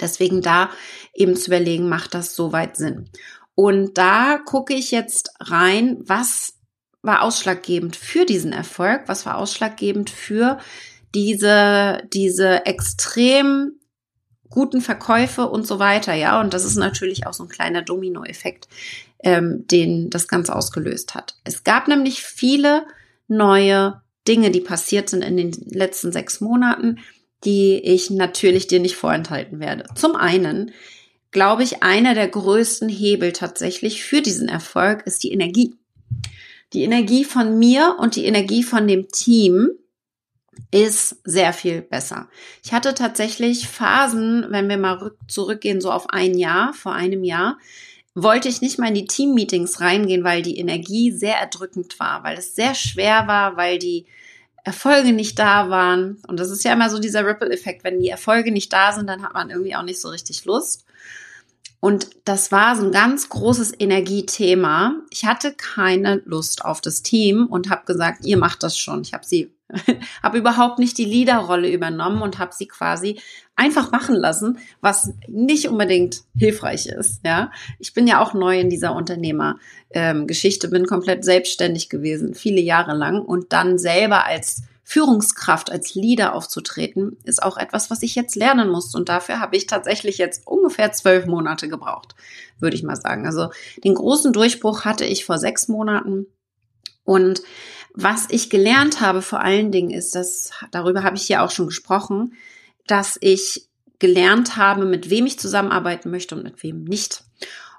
Deswegen 0.00 0.42
da 0.42 0.70
eben 1.12 1.36
zu 1.36 1.48
überlegen, 1.48 1.88
macht 1.88 2.14
das 2.14 2.34
soweit 2.34 2.76
Sinn? 2.76 3.10
Und 3.54 3.98
da 3.98 4.38
gucke 4.44 4.74
ich 4.74 4.90
jetzt 4.90 5.30
rein, 5.40 5.98
was 6.00 6.54
war 7.02 7.22
ausschlaggebend 7.22 7.96
für 7.96 8.24
diesen 8.24 8.52
Erfolg, 8.52 9.02
was 9.06 9.26
war 9.26 9.36
ausschlaggebend 9.36 10.10
für 10.10 10.58
diese, 11.14 12.02
diese 12.12 12.66
extrem 12.66 13.78
guten 14.48 14.80
Verkäufe 14.80 15.48
und 15.48 15.66
so 15.66 15.78
weiter, 15.78 16.14
ja. 16.14 16.40
Und 16.40 16.54
das 16.54 16.64
ist 16.64 16.76
natürlich 16.76 17.26
auch 17.26 17.34
so 17.34 17.44
ein 17.44 17.48
kleiner 17.48 17.82
Dominoeffekt, 17.82 18.68
ähm, 19.22 19.66
den 19.66 20.10
das 20.10 20.28
Ganze 20.28 20.54
ausgelöst 20.54 21.14
hat. 21.14 21.36
Es 21.44 21.64
gab 21.64 21.88
nämlich 21.88 22.22
viele 22.22 22.86
neue 23.28 24.00
Dinge, 24.26 24.50
die 24.50 24.60
passiert 24.60 25.10
sind 25.10 25.22
in 25.22 25.36
den 25.36 25.52
letzten 25.52 26.12
sechs 26.12 26.40
Monaten, 26.40 26.98
die 27.44 27.78
ich 27.78 28.10
natürlich 28.10 28.66
dir 28.66 28.80
nicht 28.80 28.96
vorenthalten 28.96 29.60
werde. 29.60 29.84
Zum 29.94 30.16
einen 30.16 30.72
glaube 31.34 31.64
ich, 31.64 31.82
einer 31.82 32.14
der 32.14 32.28
größten 32.28 32.88
Hebel 32.88 33.32
tatsächlich 33.32 34.04
für 34.04 34.22
diesen 34.22 34.48
Erfolg 34.48 35.04
ist 35.04 35.24
die 35.24 35.32
Energie. 35.32 35.74
Die 36.72 36.84
Energie 36.84 37.24
von 37.24 37.58
mir 37.58 37.96
und 37.98 38.14
die 38.14 38.24
Energie 38.24 38.62
von 38.62 38.86
dem 38.86 39.08
Team 39.08 39.70
ist 40.70 41.16
sehr 41.24 41.52
viel 41.52 41.82
besser. 41.82 42.28
Ich 42.64 42.72
hatte 42.72 42.94
tatsächlich 42.94 43.68
Phasen, 43.68 44.46
wenn 44.50 44.68
wir 44.68 44.78
mal 44.78 45.10
zurückgehen, 45.26 45.80
so 45.80 45.90
auf 45.90 46.08
ein 46.08 46.38
Jahr, 46.38 46.72
vor 46.72 46.92
einem 46.92 47.24
Jahr, 47.24 47.58
wollte 48.14 48.48
ich 48.48 48.60
nicht 48.60 48.78
mal 48.78 48.88
in 48.88 48.94
die 48.94 49.06
Team-Meetings 49.06 49.80
reingehen, 49.80 50.22
weil 50.22 50.42
die 50.42 50.58
Energie 50.58 51.10
sehr 51.10 51.36
erdrückend 51.36 51.98
war, 51.98 52.22
weil 52.22 52.38
es 52.38 52.54
sehr 52.54 52.76
schwer 52.76 53.26
war, 53.26 53.56
weil 53.56 53.80
die 53.80 54.06
Erfolge 54.62 55.12
nicht 55.12 55.40
da 55.40 55.68
waren. 55.68 56.22
Und 56.28 56.38
das 56.38 56.50
ist 56.50 56.62
ja 56.62 56.74
immer 56.74 56.90
so 56.90 57.00
dieser 57.00 57.26
Ripple-Effekt. 57.26 57.82
Wenn 57.82 57.98
die 57.98 58.08
Erfolge 58.08 58.52
nicht 58.52 58.72
da 58.72 58.92
sind, 58.92 59.08
dann 59.08 59.22
hat 59.22 59.34
man 59.34 59.50
irgendwie 59.50 59.74
auch 59.74 59.82
nicht 59.82 60.00
so 60.00 60.10
richtig 60.10 60.44
Lust. 60.44 60.83
Und 61.84 62.08
das 62.24 62.50
war 62.50 62.76
so 62.76 62.86
ein 62.86 62.92
ganz 62.92 63.28
großes 63.28 63.74
Energiethema. 63.78 65.02
Ich 65.10 65.26
hatte 65.26 65.52
keine 65.52 66.22
Lust 66.24 66.64
auf 66.64 66.80
das 66.80 67.02
Team 67.02 67.46
und 67.46 67.68
habe 67.68 67.84
gesagt, 67.84 68.24
ihr 68.24 68.38
macht 68.38 68.62
das 68.62 68.78
schon. 68.78 69.02
Ich 69.02 69.12
habe 69.12 69.26
sie, 69.26 69.52
habe 70.22 70.38
überhaupt 70.38 70.78
nicht 70.78 70.96
die 70.96 71.04
Leaderrolle 71.04 71.70
übernommen 71.70 72.22
und 72.22 72.38
habe 72.38 72.54
sie 72.54 72.66
quasi 72.68 73.20
einfach 73.54 73.92
machen 73.92 74.14
lassen, 74.14 74.56
was 74.80 75.12
nicht 75.28 75.68
unbedingt 75.68 76.22
hilfreich 76.34 76.86
ist. 76.86 77.20
Ja, 77.22 77.50
ich 77.78 77.92
bin 77.92 78.06
ja 78.06 78.22
auch 78.22 78.32
neu 78.32 78.58
in 78.58 78.70
dieser 78.70 78.94
Unternehmergeschichte, 78.94 80.68
ähm, 80.68 80.72
bin 80.72 80.86
komplett 80.86 81.22
selbstständig 81.22 81.90
gewesen, 81.90 82.32
viele 82.32 82.62
Jahre 82.62 82.96
lang 82.96 83.20
und 83.20 83.52
dann 83.52 83.76
selber 83.76 84.24
als 84.24 84.62
Führungskraft, 84.86 85.72
als 85.72 85.94
Leader 85.94 86.34
aufzutreten, 86.34 87.16
ist 87.24 87.42
auch 87.42 87.56
etwas, 87.56 87.90
was 87.90 88.02
ich 88.02 88.14
jetzt 88.14 88.36
lernen 88.36 88.68
muss. 88.68 88.94
Und 88.94 89.08
dafür 89.08 89.40
habe 89.40 89.56
ich 89.56 89.66
tatsächlich 89.66 90.18
jetzt 90.18 90.46
ungefähr 90.46 90.92
zwölf 90.92 91.26
Monate 91.26 91.68
gebraucht, 91.68 92.14
würde 92.60 92.76
ich 92.76 92.82
mal 92.82 92.96
sagen. 92.96 93.26
Also 93.26 93.48
den 93.82 93.94
großen 93.94 94.32
Durchbruch 94.32 94.84
hatte 94.84 95.06
ich 95.06 95.24
vor 95.24 95.38
sechs 95.38 95.68
Monaten. 95.68 96.26
Und 97.02 97.42
was 97.94 98.26
ich 98.28 98.50
gelernt 98.50 99.00
habe 99.00 99.22
vor 99.22 99.40
allen 99.40 99.72
Dingen 99.72 99.90
ist, 99.90 100.14
dass, 100.14 100.50
darüber 100.70 101.02
habe 101.02 101.16
ich 101.16 101.22
hier 101.22 101.42
auch 101.42 101.50
schon 101.50 101.66
gesprochen, 101.66 102.34
dass 102.86 103.16
ich 103.20 103.68
gelernt 103.98 104.56
habe, 104.56 104.84
mit 104.84 105.08
wem 105.10 105.26
ich 105.26 105.38
zusammenarbeiten 105.38 106.10
möchte 106.10 106.34
und 106.34 106.42
mit 106.42 106.62
wem 106.62 106.84
nicht. 106.84 107.24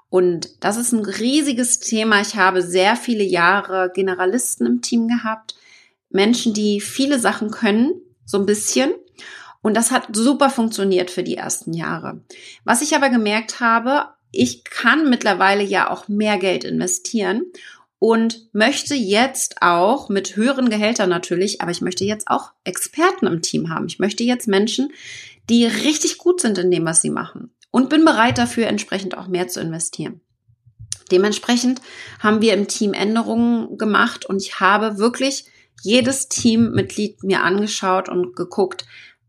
Und 0.08 0.64
das 0.64 0.76
ist 0.76 0.92
ein 0.92 1.04
riesiges 1.04 1.78
Thema. 1.80 2.20
Ich 2.20 2.36
habe 2.36 2.62
sehr 2.62 2.96
viele 2.96 3.24
Jahre 3.24 3.90
Generalisten 3.94 4.66
im 4.66 4.80
Team 4.80 5.08
gehabt, 5.08 5.55
Menschen, 6.10 6.54
die 6.54 6.80
viele 6.80 7.18
Sachen 7.18 7.50
können, 7.50 8.00
so 8.24 8.38
ein 8.38 8.46
bisschen. 8.46 8.92
Und 9.62 9.74
das 9.74 9.90
hat 9.90 10.14
super 10.14 10.50
funktioniert 10.50 11.10
für 11.10 11.22
die 11.22 11.36
ersten 11.36 11.72
Jahre. 11.72 12.20
Was 12.64 12.82
ich 12.82 12.94
aber 12.94 13.08
gemerkt 13.08 13.60
habe, 13.60 14.10
ich 14.32 14.64
kann 14.64 15.08
mittlerweile 15.08 15.62
ja 15.64 15.90
auch 15.90 16.08
mehr 16.08 16.38
Geld 16.38 16.64
investieren 16.64 17.42
und 17.98 18.48
möchte 18.52 18.94
jetzt 18.94 19.62
auch 19.62 20.08
mit 20.08 20.36
höheren 20.36 20.68
Gehältern 20.68 21.08
natürlich, 21.08 21.60
aber 21.60 21.70
ich 21.70 21.80
möchte 21.80 22.04
jetzt 22.04 22.28
auch 22.28 22.52
Experten 22.64 23.26
im 23.26 23.42
Team 23.42 23.70
haben. 23.70 23.86
Ich 23.86 23.98
möchte 23.98 24.22
jetzt 24.24 24.46
Menschen, 24.46 24.92
die 25.48 25.64
richtig 25.64 26.18
gut 26.18 26.40
sind 26.40 26.58
in 26.58 26.70
dem, 26.70 26.84
was 26.84 27.02
sie 27.02 27.10
machen 27.10 27.50
und 27.70 27.88
bin 27.88 28.04
bereit 28.04 28.38
dafür 28.38 28.66
entsprechend 28.66 29.16
auch 29.16 29.26
mehr 29.28 29.48
zu 29.48 29.60
investieren. 29.60 30.20
Dementsprechend 31.10 31.80
haben 32.20 32.40
wir 32.40 32.54
im 32.54 32.68
Team 32.68 32.92
Änderungen 32.92 33.78
gemacht 33.78 34.26
und 34.26 34.42
ich 34.42 34.60
habe 34.60 34.98
wirklich 34.98 35.46
jedes 35.82 36.28
Teammitglied 36.28 37.22
mir 37.22 37.42
angeschaut 37.42 38.08
und 38.08 38.36
geguckt, 38.36 38.86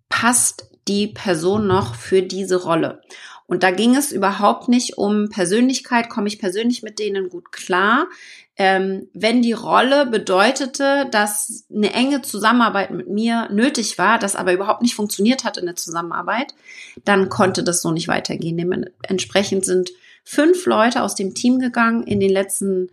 passt 0.10 0.70
die 0.88 1.08
Person 1.08 1.68
noch 1.68 1.96
für 1.96 2.22
diese 2.22 2.64
Rolle? 2.64 3.02
Und 3.48 3.64
da 3.64 3.72
ging 3.72 3.96
es 3.96 4.12
überhaupt 4.12 4.68
nicht 4.68 4.98
um 4.98 5.30
Persönlichkeit, 5.30 6.10
komme 6.10 6.28
ich 6.28 6.38
persönlich 6.38 6.84
mit 6.84 7.00
denen 7.00 7.30
gut 7.30 7.52
klar. 7.54 8.08
Ähm, 8.58 9.08
wenn 9.14 9.42
die 9.42 9.54
Rolle 9.54 10.06
bedeutete, 10.06 11.08
dass 11.12 11.66
eine 11.74 11.94
enge 11.94 12.22
Zusammenarbeit 12.22 12.92
mit 12.92 13.08
mir 13.08 13.48
nötig 13.50 13.98
war, 13.98 14.20
das 14.20 14.36
aber 14.36 14.52
überhaupt 14.52 14.82
nicht 14.82 14.96
funktioniert 14.96 15.46
hat 15.46 15.58
in 15.58 15.66
der 15.66 15.76
Zusammenarbeit, 15.76 16.56
dann 17.06 17.30
konnte 17.30 17.64
das 17.64 17.82
so 17.82 17.92
nicht 17.92 18.10
weitergehen. 18.10 18.58
Dementsprechend 18.58 19.64
sind 19.64 19.92
fünf 20.26 20.66
Leute 20.66 21.04
aus 21.04 21.16
dem 21.16 21.34
Team 21.34 21.60
gegangen 21.60 22.04
in 22.04 22.20
den 22.20 22.32
letzten 22.32 22.90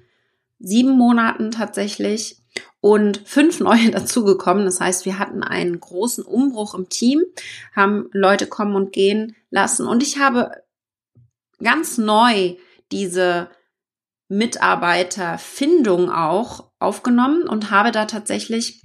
sieben 0.61 0.97
Monaten 0.97 1.51
tatsächlich 1.51 2.37
und 2.81 3.23
fünf 3.25 3.61
neue 3.61 3.91
dazugekommen. 3.91 4.65
Das 4.65 4.81
heißt, 4.81 5.05
wir 5.05 5.19
hatten 5.19 5.43
einen 5.43 5.81
großen 5.81 6.25
Umbruch 6.25 6.75
im 6.75 6.89
Team, 6.89 7.23
haben 7.75 8.09
Leute 8.13 8.47
kommen 8.47 8.77
und 8.77 8.93
gehen 8.93 9.37
lassen. 9.51 9.87
Und 9.87 10.03
ich 10.03 10.19
habe 10.19 10.51
ganz 11.63 11.99
neu 11.99 12.57
diese 12.93 13.49
Mitarbeiterfindung 14.29 16.11
auch 16.11 16.71
aufgenommen 16.79 17.49
und 17.49 17.71
habe 17.71 17.93
da 17.93 18.05
tatsächlich 18.05 18.83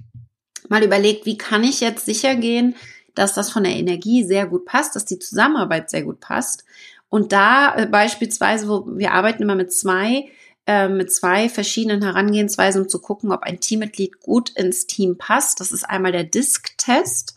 mal 0.68 0.82
überlegt, 0.82 1.26
wie 1.26 1.38
kann 1.38 1.64
ich 1.64 1.80
jetzt 1.80 2.06
sicher 2.06 2.36
gehen, 2.36 2.76
dass 3.14 3.34
das 3.34 3.50
von 3.50 3.64
der 3.64 3.74
Energie 3.74 4.24
sehr 4.24 4.46
gut 4.46 4.64
passt, 4.64 4.94
dass 4.94 5.04
die 5.04 5.18
Zusammenarbeit 5.18 5.90
sehr 5.90 6.02
gut 6.02 6.20
passt. 6.20 6.64
Und 7.08 7.32
da 7.32 7.74
äh, 7.74 7.86
beispielsweise, 7.86 8.68
wo 8.68 8.86
wir 8.86 9.12
arbeiten 9.12 9.42
immer 9.42 9.56
mit 9.56 9.72
zwei, 9.72 10.30
äh, 10.70 10.88
mit 10.88 11.12
zwei 11.12 11.48
verschiedenen 11.48 12.00
Herangehensweisen, 12.00 12.82
um 12.82 12.88
zu 12.88 13.00
gucken, 13.00 13.32
ob 13.32 13.42
ein 13.42 13.58
Teammitglied 13.58 14.20
gut 14.20 14.50
ins 14.50 14.86
Team 14.86 15.18
passt. 15.18 15.58
Das 15.58 15.72
ist 15.72 15.82
einmal 15.82 16.12
der 16.12 16.22
Disk-Test. 16.22 17.34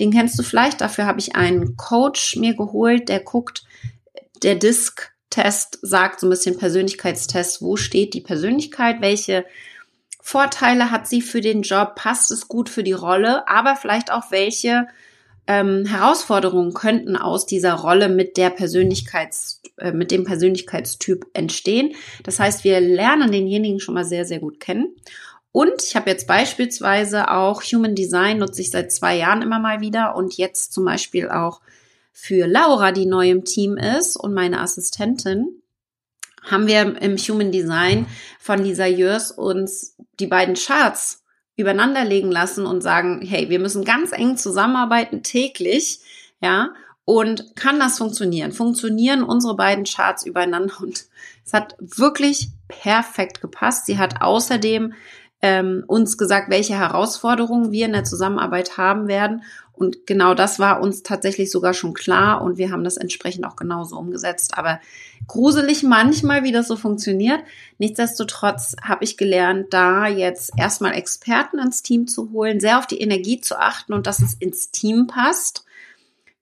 Den 0.00 0.10
kennst 0.10 0.36
du 0.36 0.42
vielleicht. 0.42 0.80
Dafür 0.80 1.06
habe 1.06 1.20
ich 1.20 1.36
einen 1.36 1.76
Coach 1.76 2.34
mir 2.34 2.56
geholt, 2.56 3.08
der 3.08 3.20
guckt, 3.20 3.64
der 4.42 4.56
Disk-Test 4.56 5.78
sagt 5.82 6.18
so 6.18 6.26
ein 6.26 6.30
bisschen 6.30 6.58
Persönlichkeitstest, 6.58 7.62
wo 7.62 7.76
steht 7.76 8.12
die 8.12 8.22
Persönlichkeit, 8.22 9.00
welche 9.00 9.44
Vorteile 10.20 10.90
hat 10.90 11.06
sie 11.06 11.22
für 11.22 11.40
den 11.40 11.62
Job, 11.62 11.94
passt 11.94 12.32
es 12.32 12.48
gut 12.48 12.68
für 12.68 12.82
die 12.82 12.92
Rolle, 12.92 13.46
aber 13.46 13.76
vielleicht 13.76 14.10
auch 14.10 14.32
welche 14.32 14.88
ähm, 15.46 15.84
Herausforderungen 15.86 16.72
könnten 16.72 17.16
aus 17.16 17.46
dieser 17.46 17.74
Rolle 17.74 18.08
mit 18.08 18.36
der 18.36 18.50
Persönlichkeits, 18.50 19.62
äh, 19.78 19.92
mit 19.92 20.10
dem 20.10 20.24
Persönlichkeitstyp 20.24 21.26
entstehen. 21.34 21.94
Das 22.22 22.40
heißt, 22.40 22.64
wir 22.64 22.80
lernen 22.80 23.30
denjenigen 23.30 23.80
schon 23.80 23.94
mal 23.94 24.04
sehr, 24.04 24.24
sehr 24.24 24.40
gut 24.40 24.60
kennen. 24.60 24.96
Und 25.52 25.82
ich 25.84 25.94
habe 25.94 26.10
jetzt 26.10 26.26
beispielsweise 26.26 27.30
auch 27.30 27.62
Human 27.62 27.94
Design 27.94 28.38
nutze 28.38 28.60
ich 28.60 28.70
seit 28.70 28.90
zwei 28.90 29.16
Jahren 29.16 29.42
immer 29.42 29.60
mal 29.60 29.80
wieder 29.80 30.16
und 30.16 30.36
jetzt 30.36 30.72
zum 30.72 30.84
Beispiel 30.84 31.28
auch 31.28 31.60
für 32.12 32.46
Laura, 32.46 32.92
die 32.92 33.06
neu 33.06 33.30
im 33.30 33.44
Team 33.44 33.76
ist 33.76 34.16
und 34.16 34.34
meine 34.34 34.60
Assistentin, 34.60 35.62
haben 36.42 36.66
wir 36.66 37.00
im 37.00 37.16
Human 37.16 37.52
Design 37.52 38.06
von 38.38 38.62
Lisa 38.62 38.86
Jörs 38.86 39.30
uns 39.30 39.96
die 40.20 40.26
beiden 40.26 40.54
Charts 40.54 41.23
übereinander 41.56 42.04
legen 42.04 42.30
lassen 42.30 42.66
und 42.66 42.82
sagen, 42.82 43.20
hey, 43.22 43.48
wir 43.48 43.60
müssen 43.60 43.84
ganz 43.84 44.12
eng 44.12 44.36
zusammenarbeiten 44.36 45.22
täglich, 45.22 46.00
ja, 46.40 46.70
und 47.04 47.54
kann 47.54 47.78
das 47.78 47.98
funktionieren? 47.98 48.52
Funktionieren 48.52 49.22
unsere 49.22 49.56
beiden 49.56 49.84
Charts 49.84 50.24
übereinander? 50.24 50.74
Und 50.80 51.04
es 51.44 51.52
hat 51.52 51.76
wirklich 51.78 52.48
perfekt 52.68 53.42
gepasst. 53.42 53.86
Sie 53.86 53.98
hat 53.98 54.22
außerdem 54.22 54.94
ähm, 55.42 55.84
uns 55.86 56.16
gesagt, 56.16 56.48
welche 56.48 56.74
Herausforderungen 56.74 57.70
wir 57.70 57.84
in 57.84 57.92
der 57.92 58.04
Zusammenarbeit 58.04 58.78
haben 58.78 59.08
werden. 59.08 59.42
Und 59.72 60.06
genau 60.06 60.34
das 60.34 60.58
war 60.58 60.80
uns 60.80 61.02
tatsächlich 61.02 61.50
sogar 61.50 61.74
schon 61.74 61.92
klar 61.92 62.40
und 62.40 62.56
wir 62.56 62.70
haben 62.70 62.84
das 62.84 62.96
entsprechend 62.96 63.44
auch 63.44 63.56
genauso 63.56 63.98
umgesetzt. 63.98 64.56
Aber 64.56 64.80
gruselig 65.26 65.82
manchmal, 65.82 66.44
wie 66.44 66.52
das 66.52 66.68
so 66.68 66.76
funktioniert. 66.76 67.40
Nichtsdestotrotz 67.78 68.76
habe 68.82 69.04
ich 69.04 69.16
gelernt, 69.16 69.72
da 69.72 70.06
jetzt 70.06 70.52
erstmal 70.56 70.94
Experten 70.94 71.58
ins 71.58 71.82
Team 71.82 72.06
zu 72.06 72.32
holen, 72.32 72.60
sehr 72.60 72.78
auf 72.78 72.86
die 72.86 73.00
Energie 73.00 73.40
zu 73.40 73.58
achten 73.58 73.92
und 73.92 74.06
dass 74.06 74.20
es 74.20 74.34
ins 74.34 74.70
Team 74.70 75.06
passt. 75.06 75.64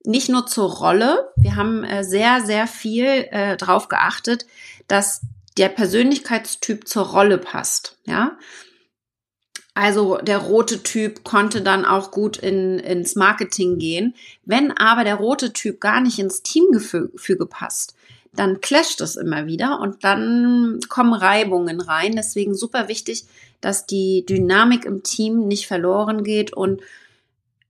Nicht 0.05 0.29
nur 0.29 0.47
zur 0.47 0.71
Rolle. 0.71 1.33
Wir 1.37 1.57
haben 1.57 1.85
äh, 1.85 2.03
sehr, 2.03 2.45
sehr 2.45 2.67
viel 2.67 3.07
äh, 3.31 3.57
darauf 3.57 3.89
geachtet, 3.89 4.47
dass 4.89 5.21
der 5.59 5.69
Persönlichkeitstyp 5.69 6.89
zur 6.89 7.07
Rolle 7.07 7.39
passt. 7.39 7.99
Ja. 8.05 8.37
Also 9.75 10.19
der 10.19 10.39
rote 10.39 10.83
Typ 10.83 11.25
konnte 11.25 11.62
dann 11.62 11.85
auch 11.85 12.11
gut 12.11 12.37
in, 12.37 12.79
ins 12.79 13.15
Marketing 13.15 13.79
gehen. 13.79 14.15
Wenn 14.45 14.71
aber 14.73 15.05
der 15.05 15.15
rote 15.15 15.53
Typ 15.53 15.81
gar 15.81 16.01
nicht 16.01 16.19
ins 16.19 16.43
Teamgefüge 16.43 17.47
passt, 17.47 17.95
dann 18.35 18.61
clasht 18.61 19.01
es 19.01 19.17
immer 19.17 19.47
wieder 19.47 19.81
und 19.81 20.05
dann 20.05 20.81
kommen 20.89 21.12
Reibungen 21.12 21.81
rein. 21.81 22.17
Deswegen 22.17 22.55
super 22.55 22.89
wichtig, 22.89 23.25
dass 23.61 23.87
die 23.87 24.25
Dynamik 24.27 24.85
im 24.85 25.03
Team 25.03 25.47
nicht 25.47 25.67
verloren 25.67 26.25
geht 26.25 26.53
und 26.53 26.81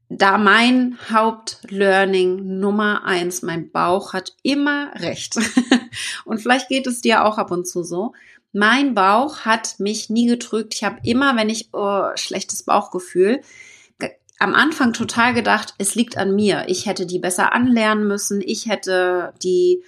da 0.08 0.36
mein 0.36 0.98
Hauptlearning 1.10 2.58
Nummer 2.58 3.04
eins, 3.04 3.42
mein 3.42 3.70
Bauch 3.70 4.12
hat 4.12 4.34
immer 4.42 4.92
recht. 4.96 5.36
und 6.24 6.38
vielleicht 6.38 6.68
geht 6.68 6.86
es 6.86 7.00
dir 7.00 7.24
auch 7.24 7.38
ab 7.38 7.50
und 7.50 7.66
zu 7.66 7.82
so. 7.82 8.12
Mein 8.52 8.94
Bauch 8.94 9.40
hat 9.40 9.80
mich 9.80 10.10
nie 10.10 10.26
gedrückt. 10.26 10.74
Ich 10.74 10.84
habe 10.84 10.98
immer, 11.02 11.34
wenn 11.36 11.48
ich 11.48 11.70
oh, 11.72 12.10
schlechtes 12.14 12.62
Bauchgefühl, 12.64 13.40
am 14.38 14.54
Anfang 14.54 14.92
total 14.92 15.34
gedacht, 15.34 15.74
es 15.78 15.94
liegt 15.94 16.18
an 16.18 16.34
mir. 16.34 16.64
Ich 16.66 16.86
hätte 16.86 17.06
die 17.06 17.20
besser 17.20 17.52
anlernen 17.52 18.08
müssen. 18.08 18.40
Ich 18.40 18.66
hätte 18.66 19.32
die 19.42 19.84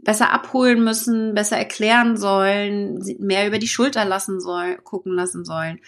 besser 0.00 0.32
abholen 0.32 0.82
müssen, 0.82 1.34
besser 1.34 1.56
erklären 1.56 2.16
sollen, 2.16 3.02
mehr 3.18 3.46
über 3.46 3.58
die 3.58 3.68
Schulter 3.68 4.04
lassen 4.04 4.40
sollen, 4.40 4.82
gucken 4.84 5.12
lassen 5.12 5.44
sollen. 5.44 5.80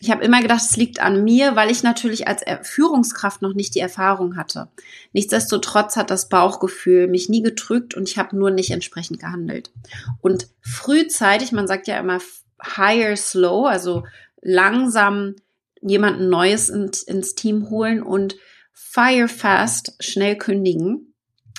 Ich 0.00 0.10
habe 0.12 0.24
immer 0.24 0.40
gedacht, 0.40 0.62
es 0.62 0.76
liegt 0.76 1.00
an 1.00 1.24
mir, 1.24 1.56
weil 1.56 1.70
ich 1.70 1.82
natürlich 1.82 2.28
als 2.28 2.42
Führungskraft 2.62 3.42
noch 3.42 3.54
nicht 3.54 3.74
die 3.74 3.80
Erfahrung 3.80 4.36
hatte. 4.36 4.68
Nichtsdestotrotz 5.12 5.96
hat 5.96 6.10
das 6.10 6.28
Bauchgefühl 6.28 7.08
mich 7.08 7.28
nie 7.28 7.42
gedrückt 7.42 7.94
und 7.94 8.08
ich 8.08 8.16
habe 8.16 8.36
nur 8.36 8.50
nicht 8.50 8.70
entsprechend 8.70 9.18
gehandelt. 9.18 9.72
Und 10.20 10.48
frühzeitig, 10.60 11.50
man 11.50 11.66
sagt 11.66 11.88
ja 11.88 11.98
immer 11.98 12.20
higher 12.62 13.16
slow, 13.16 13.66
also 13.66 14.04
langsam 14.40 15.34
jemanden 15.80 16.28
Neues 16.28 16.70
ins, 16.70 17.02
ins 17.02 17.34
Team 17.34 17.68
holen 17.70 18.02
und 18.02 18.36
fire 18.72 19.28
fast 19.28 19.94
schnell 19.98 20.36
kündigen 20.36 21.14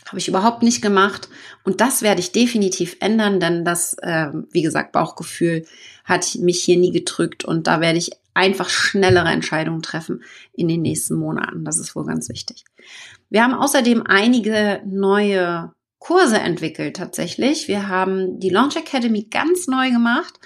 habe 0.10 0.20
ich 0.20 0.28
überhaupt 0.28 0.64
nicht 0.64 0.82
gemacht. 0.82 1.30
Und 1.64 1.82
das 1.82 2.02
werde 2.02 2.20
ich 2.20 2.32
definitiv 2.32 2.98
ändern, 3.00 3.40
denn 3.40 3.64
das, 3.64 3.94
äh, 4.02 4.32
wie 4.52 4.62
gesagt, 4.62 4.92
Bauchgefühl 4.92 5.66
hat 6.04 6.36
mich 6.36 6.62
hier 6.62 6.78
nie 6.78 6.92
gedrückt. 6.92 7.46
Und 7.46 7.68
da 7.68 7.80
werde 7.80 8.00
ich 8.00 8.12
einfach 8.34 8.70
schnellere 8.70 9.30
Entscheidungen 9.30 9.82
treffen 9.82 10.24
in 10.54 10.68
den 10.68 10.82
nächsten 10.82 11.16
Monaten. 11.16 11.64
Das 11.64 11.80
ist 11.80 11.96
wohl 11.96 12.06
ganz 12.06 12.30
wichtig. 12.30 12.66
Wir 13.30 13.44
haben 13.44 13.54
außerdem 13.54 14.04
einige 14.06 14.82
neue 14.86 15.72
Kurse 16.00 16.40
entwickelt 16.40 16.96
tatsächlich. 16.96 17.68
Wir 17.68 17.88
haben 17.88 18.40
die 18.40 18.50
Launch 18.50 18.78
Academy 18.78 19.28
ganz 19.30 19.68
neu 19.68 19.92
gemacht. 19.92 20.40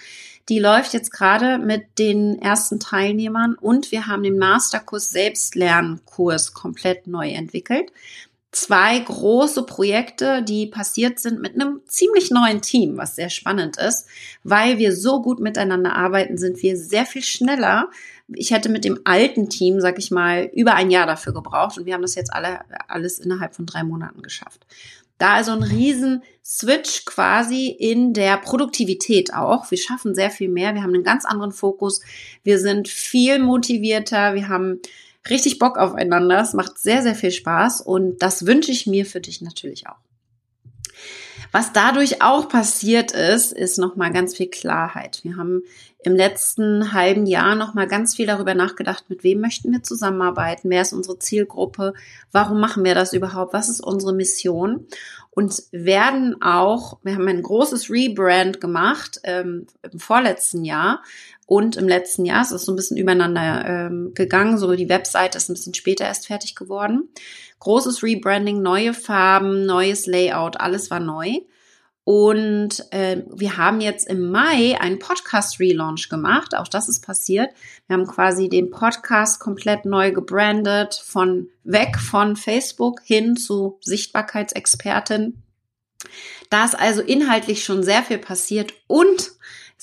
Die 0.49 0.59
läuft 0.59 0.93
jetzt 0.93 1.11
gerade 1.11 1.57
mit 1.57 1.99
den 1.99 2.41
ersten 2.41 2.79
Teilnehmern 2.79 3.55
und 3.55 3.93
wir 3.93 4.07
haben 4.07 4.23
den 4.23 4.37
Masterkurs 4.37 5.09
Selbstlernkurs 5.09 6.53
komplett 6.53 7.07
neu 7.07 7.29
entwickelt 7.29 7.91
zwei 8.53 8.99
große 8.99 9.63
Projekte, 9.63 10.43
die 10.43 10.67
passiert 10.67 11.19
sind 11.19 11.41
mit 11.41 11.55
einem 11.55 11.81
ziemlich 11.87 12.31
neuen 12.31 12.61
Team, 12.61 12.97
was 12.97 13.15
sehr 13.15 13.29
spannend 13.29 13.77
ist, 13.77 14.07
weil 14.43 14.77
wir 14.77 14.95
so 14.95 15.21
gut 15.21 15.39
miteinander 15.39 15.95
arbeiten, 15.95 16.37
sind 16.37 16.61
wir 16.61 16.77
sehr 16.77 17.05
viel 17.05 17.23
schneller. 17.23 17.89
Ich 18.33 18.51
hätte 18.51 18.69
mit 18.69 18.85
dem 18.85 18.99
alten 19.03 19.49
Team, 19.49 19.81
sag 19.81 19.97
ich 19.97 20.11
mal, 20.11 20.49
über 20.53 20.75
ein 20.75 20.91
Jahr 20.91 21.07
dafür 21.07 21.33
gebraucht 21.33 21.77
und 21.77 21.85
wir 21.85 21.95
haben 21.95 22.03
das 22.03 22.15
jetzt 22.15 22.31
alle 22.31 22.61
alles 22.87 23.19
innerhalb 23.19 23.55
von 23.55 23.65
drei 23.65 23.83
Monaten 23.83 24.21
geschafft. 24.21 24.65
Da 25.17 25.33
also 25.33 25.51
ein 25.51 25.63
riesen 25.63 26.21
Switch 26.43 27.05
quasi 27.05 27.67
in 27.67 28.13
der 28.13 28.37
Produktivität 28.37 29.33
auch. 29.33 29.71
Wir 29.71 29.77
schaffen 29.77 30.15
sehr 30.15 30.29
viel 30.29 30.49
mehr. 30.49 30.75
Wir 30.75 30.83
haben 30.83 30.93
einen 30.93 31.03
ganz 31.03 31.25
anderen 31.25 31.51
Fokus. 31.51 32.01
Wir 32.43 32.59
sind 32.59 32.87
viel 32.87 33.39
motivierter. 33.39 34.35
Wir 34.35 34.49
haben 34.49 34.79
richtig 35.29 35.59
Bock 35.59 35.77
aufeinander. 35.77 36.41
Es 36.41 36.53
macht 36.53 36.77
sehr, 36.77 37.01
sehr 37.01 37.15
viel 37.15 37.31
Spaß 37.31 37.81
und 37.81 38.21
das 38.21 38.45
wünsche 38.45 38.71
ich 38.71 38.87
mir 38.87 39.05
für 39.05 39.21
dich 39.21 39.41
natürlich 39.41 39.87
auch. 39.87 39.97
Was 41.53 41.71
dadurch 41.71 42.23
auch 42.23 42.49
passiert 42.49 43.11
ist, 43.11 43.51
ist 43.51 43.77
nochmal 43.77 44.11
ganz 44.11 44.35
viel 44.35 44.49
Klarheit. 44.49 45.19
Wir 45.23 45.37
haben 45.37 45.61
im 46.03 46.15
letzten 46.15 46.93
halben 46.93 47.27
Jahr 47.27 47.53
nochmal 47.53 47.87
ganz 47.87 48.15
viel 48.15 48.25
darüber 48.25 48.55
nachgedacht, 48.55 49.05
mit 49.07 49.23
wem 49.23 49.39
möchten 49.39 49.71
wir 49.71 49.83
zusammenarbeiten, 49.83 50.71
wer 50.71 50.81
ist 50.81 50.93
unsere 50.93 51.19
Zielgruppe, 51.19 51.93
warum 52.31 52.59
machen 52.59 52.83
wir 52.83 52.95
das 52.95 53.13
überhaupt, 53.13 53.53
was 53.53 53.69
ist 53.69 53.81
unsere 53.81 54.13
Mission 54.13 54.87
und 55.29 55.63
werden 55.71 56.41
auch, 56.41 56.97
wir 57.03 57.13
haben 57.13 57.27
ein 57.27 57.43
großes 57.43 57.89
Rebrand 57.89 58.59
gemacht 58.59 59.19
ähm, 59.23 59.67
im 59.91 59.99
vorletzten 59.99 60.65
Jahr 60.65 61.03
und 61.53 61.75
im 61.75 61.87
letzten 61.87 62.25
Jahr. 62.25 62.41
Es 62.41 62.51
ist 62.51 62.65
so 62.65 62.71
ein 62.71 62.75
bisschen 62.75 62.97
übereinander 62.97 63.63
ähm, 63.67 64.13
gegangen. 64.15 64.57
So 64.57 64.73
die 64.73 64.89
Webseite 64.89 65.37
ist 65.37 65.49
ein 65.49 65.53
bisschen 65.53 65.75
später 65.75 66.03
erst 66.03 66.25
fertig 66.25 66.55
geworden. 66.55 67.09
Großes 67.59 68.01
Rebranding, 68.01 68.63
neue 68.63 68.95
Farben, 68.95 69.67
neues 69.67 70.07
Layout, 70.07 70.59
alles 70.59 70.89
war 70.89 70.99
neu. 70.99 71.41
Und 72.05 72.83
äh, 72.91 73.21
wir 73.31 73.57
haben 73.57 73.81
jetzt 73.81 74.07
im 74.07 74.31
Mai 74.31 74.81
einen 74.81 74.97
Podcast-Relaunch 74.97 76.09
gemacht. 76.09 76.55
Auch 76.57 76.67
das 76.67 76.89
ist 76.89 77.05
passiert. 77.05 77.51
Wir 77.85 77.97
haben 77.97 78.07
quasi 78.07 78.49
den 78.49 78.71
Podcast 78.71 79.39
komplett 79.39 79.85
neu 79.85 80.11
gebrandet, 80.11 80.99
von 81.05 81.49
weg 81.63 81.99
von 81.99 82.35
Facebook 82.35 82.99
hin 83.03 83.37
zu 83.37 83.77
Sichtbarkeitsexpertin. 83.81 85.43
Da 86.49 86.65
ist 86.65 86.77
also 86.77 87.01
inhaltlich 87.03 87.63
schon 87.63 87.83
sehr 87.83 88.01
viel 88.01 88.17
passiert 88.17 88.73
und 88.87 89.33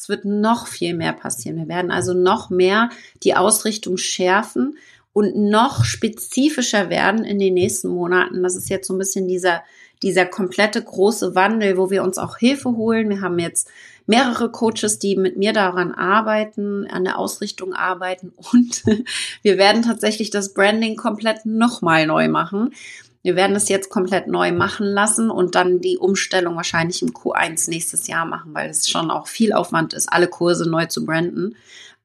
es 0.01 0.09
wird 0.09 0.25
noch 0.25 0.67
viel 0.67 0.95
mehr 0.95 1.13
passieren. 1.13 1.59
Wir 1.59 1.69
werden 1.69 1.91
also 1.91 2.15
noch 2.15 2.49
mehr 2.49 2.89
die 3.23 3.35
Ausrichtung 3.35 3.99
schärfen 3.99 4.79
und 5.13 5.37
noch 5.37 5.85
spezifischer 5.85 6.89
werden 6.89 7.23
in 7.23 7.39
den 7.39 7.53
nächsten 7.53 7.89
Monaten. 7.89 8.43
Das 8.43 8.57
ist 8.57 8.71
jetzt 8.71 8.87
so 8.87 8.95
ein 8.95 8.99
bisschen 8.99 9.29
dieser, 9.29 9.63
dieser 10.03 10.25
komplette 10.25 10.83
große 10.83 11.35
Wandel, 11.35 11.77
wo 11.77 11.91
wir 11.91 12.03
uns 12.03 12.17
auch 12.17 12.39
Hilfe 12.39 12.77
holen. 12.77 13.11
Wir 13.11 13.21
haben 13.21 13.39
jetzt 13.39 13.69
mehrere 14.07 14.51
Coaches, 14.51 14.99
die 14.99 15.17
mit 15.17 15.37
mir 15.37 15.53
daran 15.53 15.93
arbeiten, 15.93 16.87
an 16.87 17.05
der 17.05 17.19
Ausrichtung 17.19 17.75
arbeiten 17.75 18.33
und 18.53 18.83
wir 19.43 19.59
werden 19.59 19.83
tatsächlich 19.83 20.31
das 20.31 20.55
Branding 20.55 20.97
komplett 20.97 21.45
nochmal 21.45 22.07
neu 22.07 22.29
machen. 22.29 22.73
Wir 23.23 23.37
werden 23.37 23.55
es 23.55 23.69
jetzt 23.69 23.91
komplett 23.91 24.29
neu 24.29 24.53
machen 24.53 24.87
lassen 24.87 25.31
und 25.31 25.55
dann 25.55 25.81
die 25.81 25.99
Umstellung 25.99 26.57
wahrscheinlich 26.57 27.03
im 27.03 27.11
Q1 27.11 27.69
nächstes 27.69 28.07
Jahr 28.07 28.25
machen, 28.25 28.55
weil 28.55 28.71
es 28.71 28.89
schon 28.89 29.11
auch 29.11 29.27
viel 29.27 29.53
Aufwand 29.53 29.93
ist, 29.93 30.11
alle 30.11 30.29
Kurse 30.29 30.69
neu 30.69 30.87
zu 30.87 31.05
branden. 31.05 31.57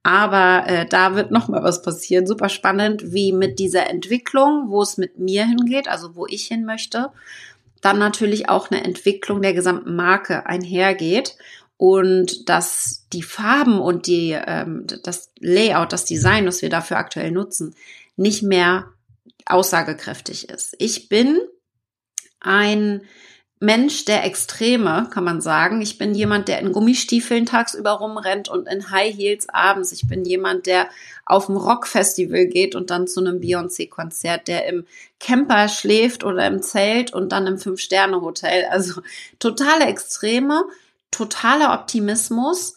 Aber 0.04 0.68
äh, 0.68 0.86
da 0.86 1.16
wird 1.16 1.32
noch 1.32 1.48
mal 1.48 1.64
was 1.64 1.82
passieren. 1.82 2.28
Super 2.28 2.50
spannend, 2.50 3.14
wie 3.14 3.32
mit 3.32 3.58
dieser 3.58 3.90
Entwicklung, 3.90 4.66
wo 4.68 4.82
es 4.82 4.98
mit 4.98 5.18
mir 5.18 5.46
hingeht, 5.46 5.88
also 5.88 6.16
wo 6.16 6.28
ich 6.28 6.46
hin 6.46 6.66
möchte, 6.66 7.10
dann 7.82 7.98
natürlich 7.98 8.50
auch 8.50 8.70
eine 8.70 8.84
Entwicklung 8.84 9.42
der 9.42 9.54
gesamten 9.54 9.96
Marke 9.96 10.46
einhergeht 10.46 11.38
und 11.78 12.50
dass 12.50 13.06
die 13.14 13.24
Farben 13.24 13.80
und 13.80 14.08
die 14.08 14.32
ähm, 14.32 14.86
das 15.04 15.32
Layout, 15.40 15.94
das 15.94 16.06
Design, 16.06 16.46
was 16.46 16.62
wir 16.62 16.70
dafür 16.70 16.98
aktuell 16.98 17.32
nutzen, 17.32 17.76
nicht 18.16 18.44
mehr 18.44 18.92
aussagekräftig 19.46 20.50
ist. 20.50 20.76
Ich 20.80 21.10
bin 21.10 21.40
ein 22.40 23.02
Mensch 23.60 24.04
der 24.04 24.26
Extreme, 24.26 25.08
kann 25.12 25.24
man 25.24 25.40
sagen. 25.40 25.82
Ich 25.82 25.98
bin 25.98 26.14
jemand, 26.14 26.50
der 26.50 26.60
in 26.60 26.74
Gummistiefeln 26.74 27.46
tagsüber 27.46 27.92
rumrennt 27.92 28.50
und 28.50 28.68
in 28.68 28.92
High 28.92 29.16
Heels 29.16 29.48
abends. 29.48 29.94
Ich 29.94 30.08
bin 30.08 30.26
jemand, 30.26 30.66
der 30.66 30.90
auf 31.26 31.48
ein 31.48 31.56
Rockfestival 31.56 32.48
geht 32.48 32.76
und 32.76 32.90
dann 32.90 33.08
zu 33.08 33.22
einem 33.22 33.40
Beyoncé-Konzert, 33.40 34.50
der 34.50 34.68
im 34.68 34.86
Camper 35.20 35.70
schläft 35.70 36.26
oder 36.26 36.46
im 36.46 36.62
Zelt 36.62 37.14
und 37.14 37.32
dann 37.32 37.48
im 37.48 37.58
Fünf-Sterne-Hotel. 37.58 38.66
Also 38.70 39.02
totale 39.40 39.86
Extreme, 39.86 40.66
totaler 41.10 41.74
Optimismus. 41.74 42.76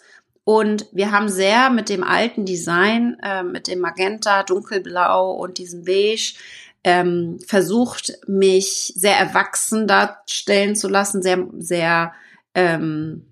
Und 0.48 0.86
wir 0.92 1.10
haben 1.10 1.28
sehr 1.28 1.68
mit 1.68 1.90
dem 1.90 2.02
alten 2.02 2.46
Design, 2.46 3.18
äh, 3.22 3.42
mit 3.42 3.68
dem 3.68 3.80
Magenta, 3.80 4.44
Dunkelblau 4.44 5.32
und 5.32 5.58
diesem 5.58 5.84
Beige, 5.84 6.36
ähm, 6.82 7.38
versucht, 7.46 8.14
mich 8.26 8.94
sehr 8.96 9.18
erwachsen 9.18 9.86
darstellen 9.86 10.74
zu 10.74 10.88
lassen, 10.88 11.20
sehr, 11.20 11.46
sehr 11.58 12.14
ähm, 12.54 13.26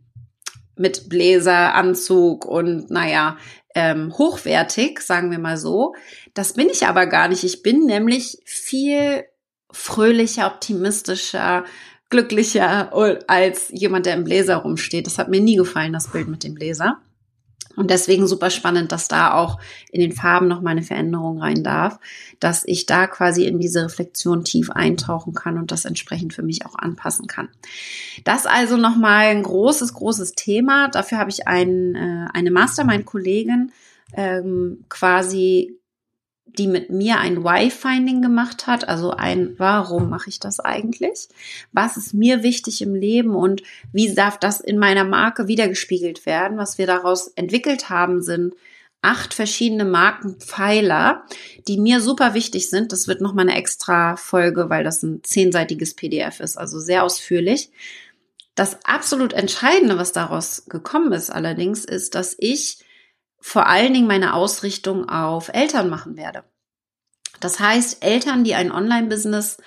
mit 0.76 1.08
Bläseranzug 1.08 2.44
und 2.44 2.90
naja, 2.90 3.38
ähm, 3.74 4.12
hochwertig, 4.18 5.00
sagen 5.00 5.30
wir 5.30 5.38
mal 5.38 5.56
so. 5.56 5.94
Das 6.34 6.52
bin 6.52 6.68
ich 6.68 6.86
aber 6.86 7.06
gar 7.06 7.28
nicht. 7.28 7.44
Ich 7.44 7.62
bin 7.62 7.86
nämlich 7.86 8.42
viel 8.44 9.24
fröhlicher, 9.72 10.48
optimistischer, 10.48 11.64
glücklicher 12.10 12.92
als 13.26 13.70
jemand, 13.70 14.04
der 14.04 14.16
im 14.16 14.24
Bläser 14.24 14.56
rumsteht. 14.56 15.06
Das 15.06 15.16
hat 15.16 15.30
mir 15.30 15.40
nie 15.40 15.56
gefallen, 15.56 15.94
das 15.94 16.08
Bild 16.08 16.28
mit 16.28 16.44
dem 16.44 16.52
Bläser. 16.52 17.00
Und 17.76 17.90
deswegen 17.90 18.26
super 18.26 18.50
spannend, 18.50 18.90
dass 18.90 19.08
da 19.08 19.34
auch 19.34 19.60
in 19.90 20.00
den 20.00 20.12
Farben 20.12 20.48
noch 20.48 20.62
mal 20.62 20.70
eine 20.70 20.82
Veränderung 20.82 21.40
rein 21.40 21.62
darf, 21.62 21.98
dass 22.40 22.64
ich 22.66 22.86
da 22.86 23.06
quasi 23.06 23.46
in 23.46 23.58
diese 23.58 23.84
Reflexion 23.84 24.44
tief 24.44 24.70
eintauchen 24.70 25.34
kann 25.34 25.58
und 25.58 25.70
das 25.70 25.84
entsprechend 25.84 26.34
für 26.34 26.42
mich 26.42 26.64
auch 26.66 26.74
anpassen 26.74 27.26
kann. 27.26 27.48
Das 28.24 28.46
also 28.46 28.76
noch 28.76 28.96
mal 28.96 29.26
ein 29.26 29.42
großes, 29.42 29.94
großes 29.94 30.32
Thema. 30.32 30.88
Dafür 30.88 31.18
habe 31.18 31.30
ich 31.30 31.46
ein, 31.46 31.94
äh, 31.94 32.28
eine 32.32 32.50
Mastermind-Kollegin 32.50 33.72
ähm, 34.14 34.84
quasi 34.88 35.78
die 36.58 36.66
mit 36.66 36.90
mir 36.90 37.18
ein 37.18 37.44
Why-Finding 37.44 38.22
gemacht 38.22 38.66
hat, 38.66 38.88
also 38.88 39.10
ein 39.10 39.54
Warum 39.58 40.08
mache 40.08 40.28
ich 40.28 40.40
das 40.40 40.60
eigentlich? 40.60 41.28
Was 41.72 41.96
ist 41.96 42.14
mir 42.14 42.42
wichtig 42.42 42.82
im 42.82 42.94
Leben 42.94 43.34
und 43.34 43.62
wie 43.92 44.14
darf 44.14 44.38
das 44.38 44.60
in 44.60 44.78
meiner 44.78 45.04
Marke 45.04 45.48
wiedergespiegelt 45.48 46.26
werden? 46.26 46.58
Was 46.58 46.78
wir 46.78 46.86
daraus 46.86 47.28
entwickelt 47.28 47.90
haben, 47.90 48.22
sind 48.22 48.54
acht 49.02 49.34
verschiedene 49.34 49.84
Markenpfeiler, 49.84 51.24
die 51.68 51.78
mir 51.78 52.00
super 52.00 52.34
wichtig 52.34 52.70
sind. 52.70 52.92
Das 52.92 53.06
wird 53.06 53.20
nochmal 53.20 53.48
eine 53.48 53.56
extra 53.56 54.16
Folge, 54.16 54.68
weil 54.68 54.82
das 54.82 55.02
ein 55.02 55.22
zehnseitiges 55.22 55.94
PDF 55.94 56.40
ist, 56.40 56.56
also 56.56 56.80
sehr 56.80 57.04
ausführlich. 57.04 57.70
Das 58.56 58.84
absolut 58.84 59.32
Entscheidende, 59.32 59.98
was 59.98 60.12
daraus 60.12 60.64
gekommen 60.66 61.12
ist 61.12 61.30
allerdings, 61.30 61.84
ist, 61.84 62.14
dass 62.14 62.34
ich 62.38 62.78
vor 63.46 63.68
allen 63.68 63.94
Dingen 63.94 64.08
meine 64.08 64.34
Ausrichtung 64.34 65.08
auf 65.08 65.50
Eltern 65.54 65.88
machen 65.88 66.16
werde. 66.16 66.42
Das 67.38 67.60
heißt, 67.60 68.02
Eltern, 68.02 68.42
die 68.42 68.56
ein 68.56 68.72
Online-Business 68.72 69.58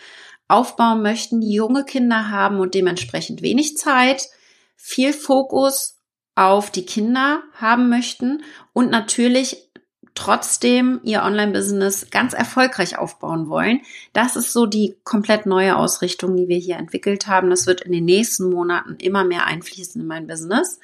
aufbauen 0.49 1.01
möchten, 1.01 1.39
die 1.39 1.53
junge 1.53 1.85
Kinder 1.85 2.29
haben 2.29 2.59
und 2.59 2.73
dementsprechend 2.73 3.41
wenig 3.41 3.77
Zeit, 3.77 4.27
viel 4.75 5.13
Fokus 5.13 5.97
auf 6.35 6.71
die 6.71 6.85
Kinder 6.85 7.41
haben 7.53 7.87
möchten 7.87 8.43
und 8.73 8.91
natürlich 8.91 9.71
trotzdem 10.13 10.99
ihr 11.03 11.23
Online-Business 11.23 12.07
ganz 12.11 12.33
erfolgreich 12.33 12.97
aufbauen 12.97 13.47
wollen. 13.47 13.79
Das 14.11 14.35
ist 14.35 14.51
so 14.51 14.65
die 14.65 14.97
komplett 15.05 15.45
neue 15.45 15.77
Ausrichtung, 15.77 16.35
die 16.35 16.49
wir 16.49 16.57
hier 16.57 16.75
entwickelt 16.75 17.27
haben. 17.27 17.49
Das 17.49 17.65
wird 17.65 17.79
in 17.79 17.93
den 17.93 18.03
nächsten 18.03 18.49
Monaten 18.49 18.97
immer 18.97 19.23
mehr 19.23 19.45
einfließen 19.45 20.01
in 20.01 20.07
mein 20.07 20.27
Business 20.27 20.81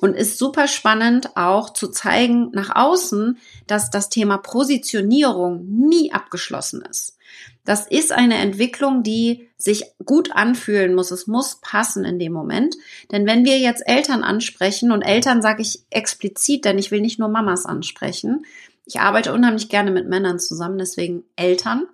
und 0.00 0.14
ist 0.14 0.38
super 0.38 0.68
spannend 0.68 1.36
auch 1.36 1.72
zu 1.72 1.88
zeigen 1.88 2.50
nach 2.52 2.74
außen, 2.74 3.38
dass 3.66 3.90
das 3.90 4.08
Thema 4.08 4.38
Positionierung 4.38 5.64
nie 5.66 6.12
abgeschlossen 6.12 6.82
ist. 6.82 7.18
Das 7.64 7.86
ist 7.86 8.12
eine 8.12 8.36
Entwicklung, 8.36 9.02
die 9.02 9.50
sich 9.58 9.84
gut 10.04 10.32
anfühlen 10.32 10.94
muss. 10.94 11.10
Es 11.10 11.26
muss 11.26 11.60
passen 11.60 12.04
in 12.04 12.18
dem 12.18 12.32
Moment. 12.32 12.76
Denn 13.12 13.26
wenn 13.26 13.44
wir 13.44 13.58
jetzt 13.58 13.82
Eltern 13.86 14.24
ansprechen, 14.24 14.90
und 14.90 15.02
Eltern 15.02 15.42
sage 15.42 15.60
ich 15.60 15.84
explizit, 15.90 16.64
denn 16.64 16.78
ich 16.78 16.90
will 16.90 17.02
nicht 17.02 17.18
nur 17.18 17.28
Mamas 17.28 17.66
ansprechen. 17.66 18.46
Ich 18.86 19.00
arbeite 19.00 19.34
unheimlich 19.34 19.68
gerne 19.68 19.90
mit 19.90 20.08
Männern 20.08 20.38
zusammen, 20.38 20.78
deswegen 20.78 21.24
Eltern. 21.36 21.86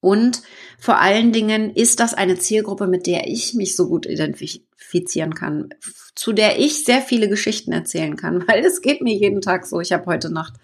Und 0.00 0.42
vor 0.78 1.00
allen 1.00 1.32
Dingen 1.32 1.70
ist 1.70 2.00
das 2.00 2.14
eine 2.14 2.36
Zielgruppe, 2.38 2.86
mit 2.86 3.06
der 3.06 3.28
ich 3.28 3.54
mich 3.54 3.76
so 3.76 3.88
gut 3.88 4.06
identifizieren 4.06 5.34
kann, 5.34 5.70
zu 6.14 6.32
der 6.32 6.58
ich 6.58 6.84
sehr 6.84 7.00
viele 7.00 7.28
Geschichten 7.28 7.72
erzählen 7.72 8.16
kann, 8.16 8.44
weil 8.48 8.64
es 8.64 8.82
geht 8.82 9.02
mir 9.02 9.14
jeden 9.14 9.40
Tag 9.40 9.66
so. 9.66 9.80
Ich 9.80 9.92
habe 9.92 10.06
heute 10.06 10.32
Nacht 10.32 10.54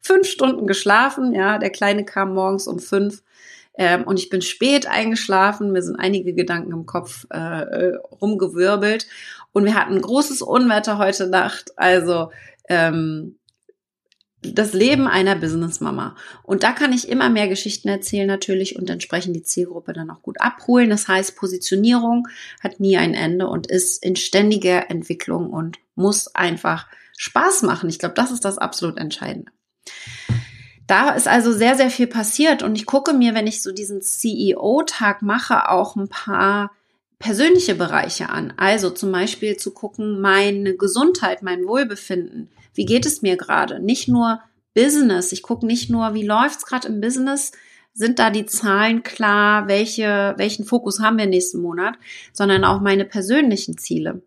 fünf 0.00 0.26
Stunden 0.26 0.66
geschlafen, 0.66 1.32
ja, 1.34 1.58
der 1.58 1.70
Kleine 1.70 2.04
kam 2.04 2.34
morgens 2.34 2.66
um 2.66 2.78
fünf 2.78 3.22
ähm, 3.74 4.04
und 4.04 4.18
ich 4.18 4.28
bin 4.28 4.42
spät 4.42 4.86
eingeschlafen. 4.86 5.72
Mir 5.72 5.82
sind 5.82 5.96
einige 5.96 6.34
Gedanken 6.34 6.72
im 6.72 6.86
Kopf 6.86 7.26
äh, 7.32 7.38
äh 7.38 7.96
rumgewirbelt 8.20 9.06
und 9.52 9.64
wir 9.64 9.74
hatten 9.74 10.00
großes 10.00 10.42
Unwetter 10.42 10.98
heute 10.98 11.28
Nacht. 11.28 11.72
Also 11.76 12.30
ähm, 12.68 13.38
das 14.42 14.72
Leben 14.72 15.06
einer 15.06 15.36
Businessmama. 15.36 16.16
Und 16.42 16.62
da 16.62 16.72
kann 16.72 16.92
ich 16.92 17.08
immer 17.08 17.30
mehr 17.30 17.48
Geschichten 17.48 17.88
erzählen 17.88 18.26
natürlich 18.26 18.76
und 18.76 18.90
entsprechend 18.90 19.36
die 19.36 19.42
Zielgruppe 19.42 19.92
dann 19.92 20.10
auch 20.10 20.22
gut 20.22 20.40
abholen. 20.40 20.90
Das 20.90 21.08
heißt, 21.08 21.36
Positionierung 21.36 22.28
hat 22.60 22.80
nie 22.80 22.96
ein 22.96 23.14
Ende 23.14 23.46
und 23.46 23.68
ist 23.68 24.04
in 24.04 24.16
ständiger 24.16 24.90
Entwicklung 24.90 25.50
und 25.50 25.78
muss 25.94 26.34
einfach 26.34 26.88
Spaß 27.16 27.62
machen. 27.62 27.88
Ich 27.88 27.98
glaube, 27.98 28.14
das 28.14 28.32
ist 28.32 28.44
das 28.44 28.58
absolut 28.58 28.98
Entscheidende. 28.98 29.52
Da 30.88 31.10
ist 31.10 31.28
also 31.28 31.52
sehr, 31.52 31.76
sehr 31.76 31.90
viel 31.90 32.08
passiert 32.08 32.62
und 32.62 32.74
ich 32.74 32.86
gucke 32.86 33.12
mir, 33.12 33.34
wenn 33.34 33.46
ich 33.46 33.62
so 33.62 33.72
diesen 33.72 34.02
CEO-Tag 34.02 35.22
mache, 35.22 35.70
auch 35.70 35.94
ein 35.94 36.08
paar 36.08 36.72
persönliche 37.20 37.76
Bereiche 37.76 38.28
an. 38.28 38.52
Also 38.56 38.90
zum 38.90 39.12
Beispiel 39.12 39.56
zu 39.56 39.70
gucken, 39.70 40.20
meine 40.20 40.74
Gesundheit, 40.74 41.42
mein 41.42 41.66
Wohlbefinden 41.66 42.50
wie 42.74 42.84
geht 42.84 43.06
es 43.06 43.22
mir 43.22 43.36
gerade? 43.36 43.80
Nicht 43.80 44.08
nur 44.08 44.40
Business. 44.74 45.32
Ich 45.32 45.42
gucke 45.42 45.66
nicht 45.66 45.90
nur, 45.90 46.14
wie 46.14 46.26
läuft's 46.26 46.64
gerade 46.64 46.88
im 46.88 47.00
Business, 47.00 47.52
sind 47.94 48.18
da 48.18 48.30
die 48.30 48.46
Zahlen 48.46 49.02
klar, 49.02 49.68
welche, 49.68 50.34
welchen 50.38 50.64
Fokus 50.64 51.00
haben 51.00 51.18
wir 51.18 51.26
nächsten 51.26 51.60
Monat, 51.60 51.96
sondern 52.32 52.64
auch 52.64 52.80
meine 52.80 53.04
persönlichen 53.04 53.76
Ziele. 53.76 54.22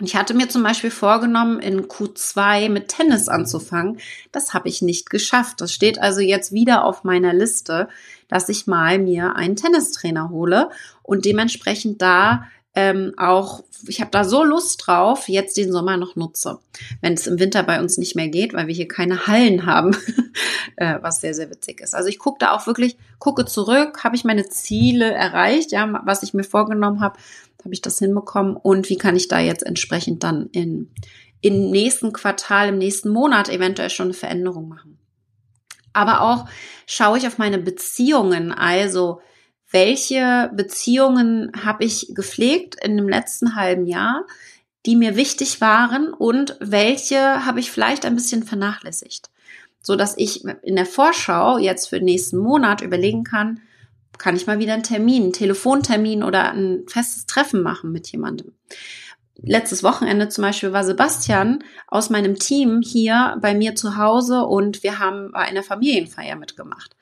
Und 0.00 0.06
ich 0.06 0.16
hatte 0.16 0.32
mir 0.32 0.48
zum 0.48 0.62
Beispiel 0.62 0.90
vorgenommen, 0.90 1.60
in 1.60 1.82
Q2 1.82 2.70
mit 2.70 2.88
Tennis 2.88 3.28
anzufangen. 3.28 3.98
Das 4.32 4.54
habe 4.54 4.68
ich 4.68 4.80
nicht 4.80 5.10
geschafft. 5.10 5.60
Das 5.60 5.74
steht 5.74 6.00
also 6.00 6.20
jetzt 6.20 6.52
wieder 6.52 6.84
auf 6.84 7.04
meiner 7.04 7.34
Liste, 7.34 7.86
dass 8.26 8.48
ich 8.48 8.66
mal 8.66 8.98
mir 8.98 9.36
einen 9.36 9.56
Tennistrainer 9.56 10.30
hole 10.30 10.70
und 11.02 11.26
dementsprechend 11.26 12.00
da 12.00 12.46
ähm, 12.74 13.14
auch, 13.16 13.64
ich 13.88 14.00
habe 14.00 14.12
da 14.12 14.24
so 14.24 14.44
Lust 14.44 14.86
drauf, 14.86 15.28
jetzt 15.28 15.56
den 15.56 15.72
Sommer 15.72 15.96
noch 15.96 16.14
nutze, 16.14 16.60
wenn 17.00 17.14
es 17.14 17.26
im 17.26 17.40
Winter 17.40 17.64
bei 17.64 17.80
uns 17.80 17.98
nicht 17.98 18.14
mehr 18.14 18.28
geht, 18.28 18.54
weil 18.54 18.68
wir 18.68 18.74
hier 18.74 18.86
keine 18.86 19.26
Hallen 19.26 19.66
haben, 19.66 19.96
äh, 20.76 20.98
was 21.00 21.20
sehr, 21.20 21.34
sehr 21.34 21.50
witzig 21.50 21.80
ist. 21.80 21.94
Also 21.94 22.08
ich 22.08 22.20
gucke 22.20 22.38
da 22.38 22.52
auch 22.52 22.66
wirklich, 22.66 22.96
gucke 23.18 23.44
zurück, 23.44 24.04
habe 24.04 24.14
ich 24.14 24.24
meine 24.24 24.48
Ziele 24.48 25.12
erreicht, 25.12 25.72
ja, 25.72 26.00
was 26.04 26.22
ich 26.22 26.32
mir 26.32 26.44
vorgenommen 26.44 27.00
habe, 27.00 27.18
habe 27.64 27.74
ich 27.74 27.82
das 27.82 27.98
hinbekommen 27.98 28.56
und 28.56 28.88
wie 28.88 28.98
kann 28.98 29.16
ich 29.16 29.26
da 29.26 29.40
jetzt 29.40 29.66
entsprechend 29.66 30.22
dann 30.22 30.46
in, 30.52 30.90
im 31.40 31.70
nächsten 31.70 32.12
Quartal, 32.12 32.68
im 32.68 32.78
nächsten 32.78 33.10
Monat 33.10 33.48
eventuell 33.48 33.90
schon 33.90 34.06
eine 34.06 34.14
Veränderung 34.14 34.68
machen. 34.68 34.98
Aber 35.92 36.20
auch 36.20 36.46
schaue 36.86 37.18
ich 37.18 37.26
auf 37.26 37.38
meine 37.38 37.58
Beziehungen, 37.58 38.52
also 38.52 39.20
welche 39.70 40.50
Beziehungen 40.54 41.52
habe 41.64 41.84
ich 41.84 42.12
gepflegt 42.14 42.76
in 42.82 42.96
dem 42.96 43.08
letzten 43.08 43.54
halben 43.54 43.86
Jahr, 43.86 44.26
die 44.86 44.96
mir 44.96 45.16
wichtig 45.16 45.60
waren 45.60 46.12
und 46.12 46.56
welche 46.60 47.44
habe 47.44 47.60
ich 47.60 47.70
vielleicht 47.70 48.04
ein 48.04 48.14
bisschen 48.14 48.42
vernachlässigt, 48.42 49.30
so 49.82 49.96
dass 49.96 50.16
ich 50.16 50.44
in 50.62 50.76
der 50.76 50.86
Vorschau 50.86 51.58
jetzt 51.58 51.88
für 51.88 51.98
den 51.98 52.06
nächsten 52.06 52.38
Monat 52.38 52.80
überlegen 52.80 53.24
kann, 53.24 53.60
kann 54.18 54.36
ich 54.36 54.46
mal 54.46 54.58
wieder 54.58 54.74
einen 54.74 54.82
Termin, 54.82 55.24
einen 55.24 55.32
Telefontermin 55.32 56.22
oder 56.22 56.52
ein 56.52 56.84
festes 56.86 57.26
Treffen 57.26 57.62
machen 57.62 57.92
mit 57.92 58.08
jemandem. 58.08 58.52
Letztes 59.42 59.82
Wochenende 59.82 60.28
zum 60.28 60.42
Beispiel 60.42 60.72
war 60.72 60.84
Sebastian 60.84 61.64
aus 61.86 62.10
meinem 62.10 62.38
Team 62.38 62.82
hier 62.82 63.38
bei 63.40 63.54
mir 63.54 63.74
zu 63.74 63.96
Hause 63.96 64.44
und 64.44 64.82
wir 64.82 64.98
haben 64.98 65.32
bei 65.32 65.40
einer 65.40 65.62
Familienfeier 65.62 66.36
mitgemacht. 66.36 66.94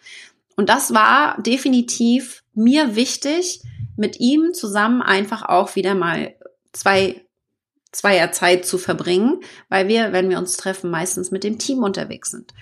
Und 0.54 0.68
das 0.68 0.94
war 0.94 1.40
definitiv 1.42 2.44
mir 2.59 2.97
wichtig, 2.97 3.62
mit 3.97 4.21
ihm 4.21 4.53
zusammen 4.53 5.01
einfach 5.01 5.42
auch 5.42 5.77
wieder 5.77 5.94
mal 5.94 6.35
zwei 6.73 7.25
zweier 7.90 8.33
Zeit 8.33 8.66
zu 8.66 8.77
verbringen, 8.77 9.40
weil 9.71 9.88
wir, 9.88 10.12
wenn 10.12 10.29
wir 10.29 10.38
uns 10.38 10.57
treffen, 10.57 10.90
meistens 10.90 11.31
mit 11.31 11.42
dem 11.42 11.59
Team 11.59 11.83
unterwegs 11.83 12.31
sind. 12.31 12.53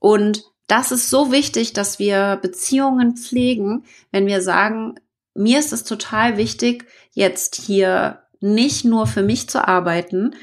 Und 0.00 0.44
das 0.66 0.90
ist 0.90 1.08
so 1.08 1.30
wichtig, 1.30 1.72
dass 1.72 1.98
wir 1.98 2.38
Beziehungen 2.42 3.16
pflegen, 3.16 3.84
wenn 4.10 4.26
wir 4.26 4.42
sagen, 4.42 4.96
mir 5.34 5.60
ist 5.60 5.72
es 5.72 5.84
total 5.84 6.36
wichtig, 6.36 6.86
jetzt 7.12 7.54
hier 7.54 8.22
nicht 8.40 8.84
nur 8.84 9.06
für 9.06 9.22
mich 9.22 9.48
zu 9.48 9.66
arbeiten, 9.66 10.34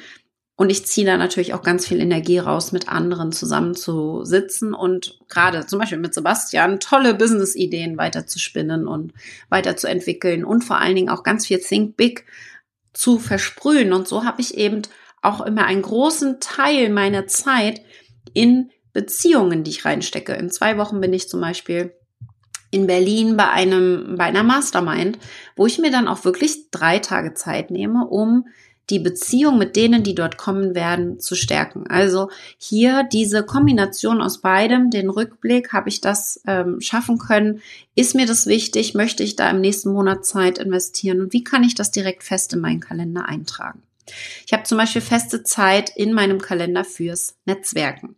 und 0.59 0.69
ich 0.69 0.85
ziehe 0.85 1.07
da 1.07 1.15
natürlich 1.15 1.53
auch 1.53 1.61
ganz 1.61 1.87
viel 1.87 2.01
Energie 2.01 2.37
raus, 2.37 2.73
mit 2.73 2.89
anderen 2.89 3.31
zusammen 3.31 3.75
zu 3.75 4.25
sitzen 4.25 4.73
und 4.73 5.17
gerade 5.29 5.65
zum 5.65 5.79
Beispiel 5.79 5.97
mit 5.97 6.13
Sebastian 6.13 6.81
tolle 6.81 7.13
Business-Ideen 7.13 7.97
weiter 7.97 8.27
zu 8.27 8.39
spinnen 8.39 8.85
und 8.85 9.13
weiter 9.47 9.77
zu 9.77 9.87
entwickeln 9.87 10.43
und 10.43 10.65
vor 10.65 10.77
allen 10.77 10.97
Dingen 10.97 11.07
auch 11.07 11.23
ganz 11.23 11.47
viel 11.47 11.59
Think 11.59 11.95
Big 11.95 12.25
zu 12.91 13.19
versprühen. 13.19 13.93
Und 13.93 14.09
so 14.09 14.25
habe 14.25 14.41
ich 14.41 14.57
eben 14.57 14.81
auch 15.21 15.39
immer 15.39 15.63
einen 15.65 15.81
großen 15.81 16.41
Teil 16.41 16.89
meiner 16.89 17.25
Zeit 17.25 17.79
in 18.33 18.69
Beziehungen, 18.91 19.63
die 19.63 19.71
ich 19.71 19.85
reinstecke. 19.85 20.33
In 20.33 20.49
zwei 20.49 20.77
Wochen 20.77 20.99
bin 20.99 21.13
ich 21.13 21.29
zum 21.29 21.39
Beispiel 21.39 21.93
in 22.69 22.85
Berlin 22.85 23.37
bei 23.37 23.49
einem, 23.49 24.15
bei 24.17 24.25
einer 24.25 24.43
Mastermind, 24.43 25.19
wo 25.55 25.67
ich 25.67 25.79
mir 25.79 25.89
dann 25.89 26.09
auch 26.09 26.25
wirklich 26.25 26.69
drei 26.69 26.99
Tage 26.99 27.33
Zeit 27.33 27.71
nehme, 27.71 28.05
um 28.05 28.45
die 28.89 28.99
Beziehung 28.99 29.57
mit 29.57 29.75
denen, 29.75 30.03
die 30.03 30.15
dort 30.15 30.37
kommen 30.37 30.75
werden, 30.75 31.19
zu 31.19 31.35
stärken. 31.35 31.87
Also 31.87 32.29
hier 32.57 33.03
diese 33.03 33.43
Kombination 33.43 34.21
aus 34.21 34.41
beidem, 34.41 34.89
den 34.89 35.09
Rückblick, 35.09 35.73
habe 35.73 35.89
ich 35.89 36.01
das 36.01 36.41
ähm, 36.47 36.81
schaffen 36.81 37.17
können? 37.17 37.61
Ist 37.95 38.15
mir 38.15 38.25
das 38.25 38.47
wichtig? 38.47 38.93
Möchte 38.93 39.23
ich 39.23 39.35
da 39.35 39.49
im 39.49 39.61
nächsten 39.61 39.91
Monat 39.91 40.25
Zeit 40.25 40.57
investieren? 40.57 41.21
Und 41.21 41.33
wie 41.33 41.43
kann 41.43 41.63
ich 41.63 41.75
das 41.75 41.91
direkt 41.91 42.23
fest 42.23 42.53
in 42.53 42.59
meinen 42.59 42.79
Kalender 42.79 43.27
eintragen? 43.27 43.83
Ich 44.45 44.53
habe 44.53 44.63
zum 44.63 44.77
Beispiel 44.77 45.01
feste 45.01 45.43
Zeit 45.43 45.91
in 45.95 46.13
meinem 46.13 46.41
Kalender 46.41 46.83
fürs 46.83 47.37
Netzwerken. 47.45 48.15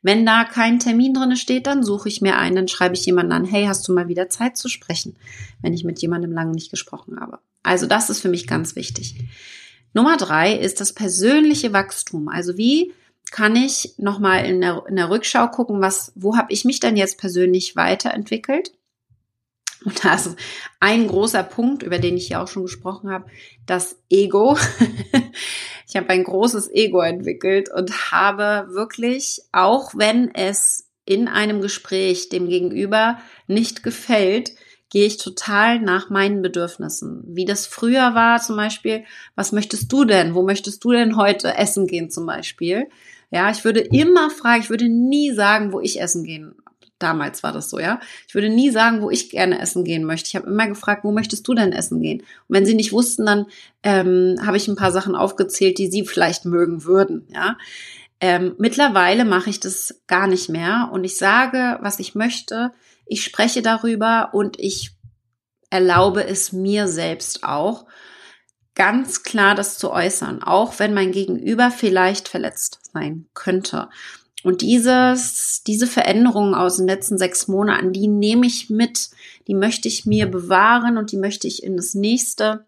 Wenn 0.00 0.26
da 0.26 0.44
kein 0.44 0.78
Termin 0.78 1.14
drin 1.14 1.36
steht, 1.36 1.66
dann 1.66 1.82
suche 1.82 2.08
ich 2.08 2.20
mir 2.20 2.36
einen, 2.36 2.56
dann 2.56 2.68
schreibe 2.68 2.94
ich 2.94 3.06
jemanden 3.06 3.32
an, 3.32 3.44
hey, 3.44 3.66
hast 3.66 3.86
du 3.86 3.92
mal 3.92 4.08
wieder 4.08 4.28
Zeit 4.28 4.56
zu 4.56 4.68
sprechen, 4.68 5.16
wenn 5.62 5.72
ich 5.72 5.84
mit 5.84 6.00
jemandem 6.00 6.32
lange 6.32 6.52
nicht 6.52 6.70
gesprochen 6.70 7.20
habe. 7.20 7.38
Also 7.62 7.86
das 7.86 8.10
ist 8.10 8.20
für 8.20 8.28
mich 8.28 8.46
ganz 8.46 8.74
wichtig. 8.74 9.14
Nummer 9.94 10.16
drei 10.16 10.54
ist 10.54 10.80
das 10.80 10.92
persönliche 10.92 11.72
Wachstum. 11.72 12.28
Also 12.28 12.56
wie 12.56 12.92
kann 13.30 13.56
ich 13.56 13.94
nochmal 13.96 14.44
in 14.44 14.60
der, 14.60 14.84
in 14.88 14.96
der 14.96 15.10
Rückschau 15.10 15.48
gucken, 15.48 15.80
was, 15.80 16.12
wo 16.14 16.36
habe 16.36 16.52
ich 16.52 16.64
mich 16.64 16.80
denn 16.80 16.96
jetzt 16.96 17.18
persönlich 17.18 17.76
weiterentwickelt? 17.76 18.72
Und 19.84 20.04
da 20.04 20.14
ist 20.14 20.36
ein 20.80 21.08
großer 21.08 21.42
Punkt, 21.42 21.82
über 21.82 21.98
den 21.98 22.16
ich 22.16 22.28
hier 22.28 22.40
auch 22.40 22.48
schon 22.48 22.62
gesprochen 22.62 23.10
habe, 23.10 23.26
das 23.66 23.98
Ego. 24.10 24.56
ich 25.88 25.96
habe 25.96 26.10
ein 26.10 26.24
großes 26.24 26.70
Ego 26.70 27.00
entwickelt 27.00 27.68
und 27.70 28.12
habe 28.12 28.72
wirklich, 28.72 29.42
auch 29.50 29.92
wenn 29.96 30.32
es 30.34 30.88
in 31.04 31.26
einem 31.26 31.60
Gespräch 31.60 32.28
dem 32.28 32.48
Gegenüber 32.48 33.18
nicht 33.48 33.82
gefällt, 33.82 34.52
gehe 34.92 35.06
ich 35.06 35.16
total 35.16 35.80
nach 35.80 36.10
meinen 36.10 36.42
Bedürfnissen. 36.42 37.24
Wie 37.26 37.46
das 37.46 37.64
früher 37.64 38.14
war 38.14 38.42
zum 38.42 38.56
Beispiel, 38.56 39.04
was 39.34 39.50
möchtest 39.50 39.90
du 39.90 40.04
denn? 40.04 40.34
Wo 40.34 40.42
möchtest 40.42 40.84
du 40.84 40.92
denn 40.92 41.16
heute 41.16 41.56
essen 41.56 41.86
gehen 41.86 42.10
zum 42.10 42.26
Beispiel? 42.26 42.88
Ja, 43.30 43.50
ich 43.50 43.64
würde 43.64 43.80
immer 43.80 44.28
fragen, 44.28 44.60
ich 44.60 44.68
würde 44.68 44.90
nie 44.90 45.32
sagen, 45.32 45.72
wo 45.72 45.80
ich 45.80 45.98
essen 45.98 46.24
gehen. 46.24 46.56
Damals 46.98 47.42
war 47.42 47.52
das 47.52 47.70
so, 47.70 47.78
ja. 47.78 48.00
Ich 48.28 48.34
würde 48.34 48.50
nie 48.50 48.68
sagen, 48.68 49.00
wo 49.00 49.08
ich 49.08 49.30
gerne 49.30 49.62
essen 49.62 49.82
gehen 49.82 50.04
möchte. 50.04 50.28
Ich 50.28 50.36
habe 50.36 50.46
immer 50.46 50.68
gefragt, 50.68 51.04
wo 51.04 51.10
möchtest 51.10 51.48
du 51.48 51.54
denn 51.54 51.72
essen 51.72 52.02
gehen? 52.02 52.20
Und 52.20 52.26
wenn 52.48 52.66
sie 52.66 52.74
nicht 52.74 52.92
wussten, 52.92 53.24
dann 53.24 53.46
ähm, 53.82 54.36
habe 54.44 54.58
ich 54.58 54.68
ein 54.68 54.76
paar 54.76 54.92
Sachen 54.92 55.14
aufgezählt, 55.14 55.78
die 55.78 55.90
sie 55.90 56.04
vielleicht 56.04 56.44
mögen 56.44 56.84
würden, 56.84 57.26
ja. 57.32 57.56
Ähm, 58.20 58.54
mittlerweile 58.58 59.24
mache 59.24 59.50
ich 59.50 59.58
das 59.58 60.02
gar 60.06 60.28
nicht 60.28 60.48
mehr 60.48 60.90
und 60.92 61.02
ich 61.02 61.16
sage, 61.16 61.78
was 61.80 61.98
ich 61.98 62.14
möchte 62.14 62.70
ich 63.06 63.24
spreche 63.24 63.62
darüber 63.62 64.30
und 64.32 64.58
ich 64.58 64.92
erlaube 65.70 66.26
es 66.26 66.52
mir 66.52 66.88
selbst 66.88 67.44
auch, 67.44 67.86
ganz 68.74 69.22
klar 69.22 69.54
das 69.54 69.78
zu 69.78 69.90
äußern, 69.90 70.42
auch 70.42 70.78
wenn 70.78 70.94
mein 70.94 71.12
Gegenüber 71.12 71.70
vielleicht 71.70 72.28
verletzt 72.28 72.80
sein 72.92 73.26
könnte. 73.34 73.88
Und 74.42 74.60
dieses, 74.60 75.62
diese 75.64 75.86
Veränderungen 75.86 76.54
aus 76.54 76.76
den 76.76 76.86
letzten 76.86 77.16
sechs 77.16 77.48
Monaten, 77.48 77.92
die 77.92 78.08
nehme 78.08 78.46
ich 78.46 78.70
mit, 78.70 79.10
die 79.46 79.54
möchte 79.54 79.88
ich 79.88 80.04
mir 80.04 80.26
bewahren 80.26 80.98
und 80.98 81.12
die 81.12 81.16
möchte 81.16 81.46
ich 81.46 81.62
in 81.62 81.76
das 81.76 81.94
nächste, 81.94 82.66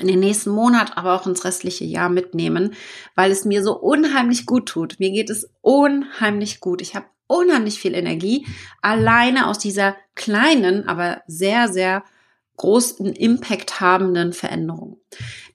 in 0.00 0.08
den 0.08 0.18
nächsten 0.18 0.50
Monat, 0.50 0.96
aber 0.96 1.14
auch 1.14 1.26
ins 1.26 1.44
restliche 1.44 1.84
Jahr 1.84 2.08
mitnehmen, 2.08 2.74
weil 3.14 3.30
es 3.30 3.44
mir 3.44 3.62
so 3.62 3.78
unheimlich 3.78 4.44
gut 4.44 4.66
tut. 4.66 4.98
Mir 4.98 5.12
geht 5.12 5.30
es 5.30 5.48
unheimlich 5.60 6.58
gut. 6.58 6.82
Ich 6.82 6.96
habe 6.96 7.06
unheimlich 7.26 7.78
viel 7.78 7.94
Energie, 7.94 8.46
alleine 8.82 9.48
aus 9.48 9.58
dieser 9.58 9.96
kleinen, 10.14 10.88
aber 10.88 11.22
sehr, 11.26 11.68
sehr 11.68 12.04
großen 12.56 13.06
Impact 13.12 13.80
habenden 13.80 14.32
Veränderung. 14.32 15.00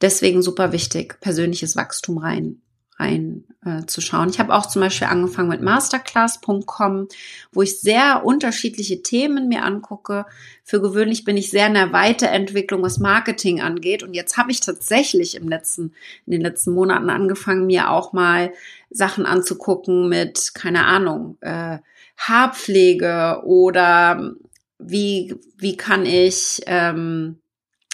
Deswegen 0.02 0.42
super 0.42 0.72
wichtig, 0.72 1.20
persönliches 1.22 1.76
Wachstum 1.76 2.18
rein 2.18 2.62
reinzuschauen. 3.00 4.28
Äh, 4.28 4.32
ich 4.32 4.40
habe 4.40 4.54
auch 4.54 4.66
zum 4.66 4.82
Beispiel 4.82 5.08
angefangen 5.08 5.50
mit 5.50 5.62
masterclass.com, 5.62 7.08
wo 7.52 7.62
ich 7.62 7.80
sehr 7.80 8.26
unterschiedliche 8.26 9.02
Themen 9.02 9.48
mir 9.48 9.64
angucke. 9.64 10.26
Für 10.64 10.82
gewöhnlich 10.82 11.24
bin 11.24 11.38
ich 11.38 11.50
sehr 11.50 11.68
in 11.68 11.74
der 11.74 11.94
Weiterentwicklung, 11.94 12.84
was 12.84 13.00
Marketing 13.00 13.62
angeht. 13.62 14.04
Und 14.04 14.14
jetzt 14.14 14.38
habe 14.38 14.52
ich 14.52 14.60
tatsächlich 14.60 15.36
im 15.36 15.48
letzten, 15.48 15.94
in 16.26 16.32
den 16.32 16.42
letzten 16.42 16.74
Monaten 16.74 17.10
angefangen, 17.10 17.66
mir 17.66 17.90
auch 17.90 18.14
mal 18.14 18.52
Sachen 18.90 19.26
anzugucken 19.26 20.10
mit, 20.10 20.54
keine 20.54 20.86
Ahnung, 20.86 21.38
äh, 21.42 21.78
Haarpflege 22.18 23.44
oder 23.46 24.34
wie, 24.78 25.36
wie 25.58 25.78
kann 25.78 26.06
ich 26.06 26.62
ähm, 26.66 27.40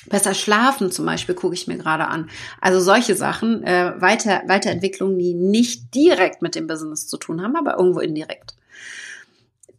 Besser 0.09 0.33
schlafen 0.33 0.91
zum 0.91 1.05
Beispiel 1.05 1.35
gucke 1.35 1.55
ich 1.55 1.67
mir 1.67 1.77
gerade 1.77 2.07
an. 2.07 2.29
Also 2.61 2.79
solche 2.79 3.15
Sachen, 3.15 3.63
äh, 3.63 3.93
Weiter, 3.99 4.43
Weiterentwicklungen, 4.47 5.17
die 5.17 5.33
nicht 5.33 5.93
direkt 5.95 6.41
mit 6.41 6.55
dem 6.55 6.67
Business 6.67 7.07
zu 7.07 7.17
tun 7.17 7.41
haben, 7.41 7.55
aber 7.55 7.77
irgendwo 7.77 7.99
indirekt. 7.99 8.55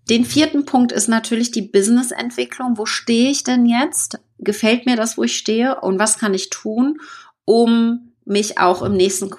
Den 0.09 0.25
vierten 0.25 0.65
Punkt 0.65 0.93
ist 0.93 1.09
natürlich 1.09 1.51
die 1.51 1.63
Businessentwicklung. 1.63 2.79
Wo 2.79 2.87
stehe 2.87 3.31
ich 3.31 3.43
denn 3.43 3.67
jetzt? 3.67 4.21
Gefällt 4.39 4.87
mir 4.87 4.97
das, 4.97 5.19
wo 5.19 5.25
ich 5.25 5.37
stehe? 5.37 5.81
Und 5.81 5.99
was 5.99 6.19
kann 6.19 6.35
ich 6.35 6.51
tun, 6.51 7.01
um 7.45 8.13
mich 8.25 8.59
auch 8.59 8.83
im 8.83 8.95
nächsten 8.95 9.31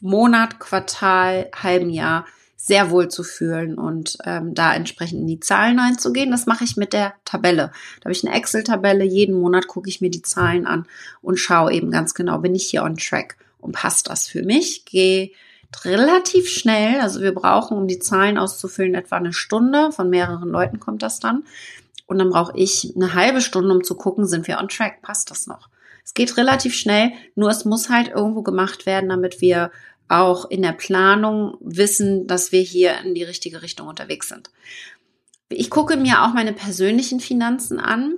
Monat, 0.00 0.60
Quartal, 0.60 1.50
halben 1.54 1.90
Jahr 1.90 2.26
sehr 2.62 2.90
wohl 2.90 3.08
zu 3.08 3.22
fühlen 3.22 3.78
und 3.78 4.18
ähm, 4.24 4.54
da 4.54 4.74
entsprechend 4.74 5.22
in 5.22 5.26
die 5.26 5.40
Zahlen 5.40 5.78
einzugehen. 5.78 6.30
Das 6.30 6.44
mache 6.44 6.64
ich 6.64 6.76
mit 6.76 6.92
der 6.92 7.14
Tabelle. 7.24 7.72
Da 8.00 8.04
habe 8.04 8.12
ich 8.12 8.24
eine 8.24 8.36
Excel-Tabelle. 8.36 9.04
Jeden 9.04 9.40
Monat 9.40 9.66
gucke 9.66 9.88
ich 9.88 10.02
mir 10.02 10.10
die 10.10 10.20
Zahlen 10.20 10.66
an 10.66 10.86
und 11.22 11.38
schaue 11.38 11.72
eben 11.72 11.90
ganz 11.90 12.12
genau, 12.12 12.38
bin 12.38 12.54
ich 12.54 12.68
hier 12.68 12.84
on 12.84 12.96
track 12.96 13.36
und 13.60 13.72
passt 13.72 14.10
das 14.10 14.28
für 14.28 14.42
mich? 14.42 14.84
Gehe 14.84 15.30
relativ 15.84 16.48
schnell. 16.48 17.00
Also 17.00 17.22
wir 17.22 17.34
brauchen, 17.34 17.78
um 17.78 17.88
die 17.88 17.98
Zahlen 17.98 18.36
auszufüllen, 18.36 18.94
etwa 18.94 19.16
eine 19.16 19.32
Stunde. 19.32 19.90
Von 19.92 20.10
mehreren 20.10 20.50
Leuten 20.50 20.80
kommt 20.80 21.02
das 21.02 21.18
dann. 21.18 21.44
Und 22.06 22.18
dann 22.18 22.28
brauche 22.28 22.52
ich 22.56 22.92
eine 22.94 23.14
halbe 23.14 23.40
Stunde, 23.40 23.74
um 23.74 23.84
zu 23.84 23.94
gucken, 23.94 24.26
sind 24.26 24.46
wir 24.48 24.58
on 24.58 24.68
track? 24.68 25.00
Passt 25.00 25.30
das 25.30 25.46
noch? 25.46 25.70
Es 26.04 26.12
geht 26.12 26.36
relativ 26.36 26.74
schnell, 26.74 27.12
nur 27.36 27.50
es 27.50 27.64
muss 27.64 27.88
halt 27.88 28.08
irgendwo 28.08 28.42
gemacht 28.42 28.84
werden, 28.84 29.08
damit 29.08 29.40
wir 29.40 29.70
auch 30.10 30.50
in 30.50 30.62
der 30.62 30.72
Planung 30.72 31.56
wissen, 31.60 32.26
dass 32.26 32.52
wir 32.52 32.62
hier 32.62 32.98
in 33.04 33.14
die 33.14 33.22
richtige 33.22 33.62
Richtung 33.62 33.86
unterwegs 33.86 34.28
sind. 34.28 34.50
Ich 35.48 35.70
gucke 35.70 35.96
mir 35.96 36.22
auch 36.22 36.34
meine 36.34 36.52
persönlichen 36.52 37.20
Finanzen 37.20 37.78
an. 37.78 38.14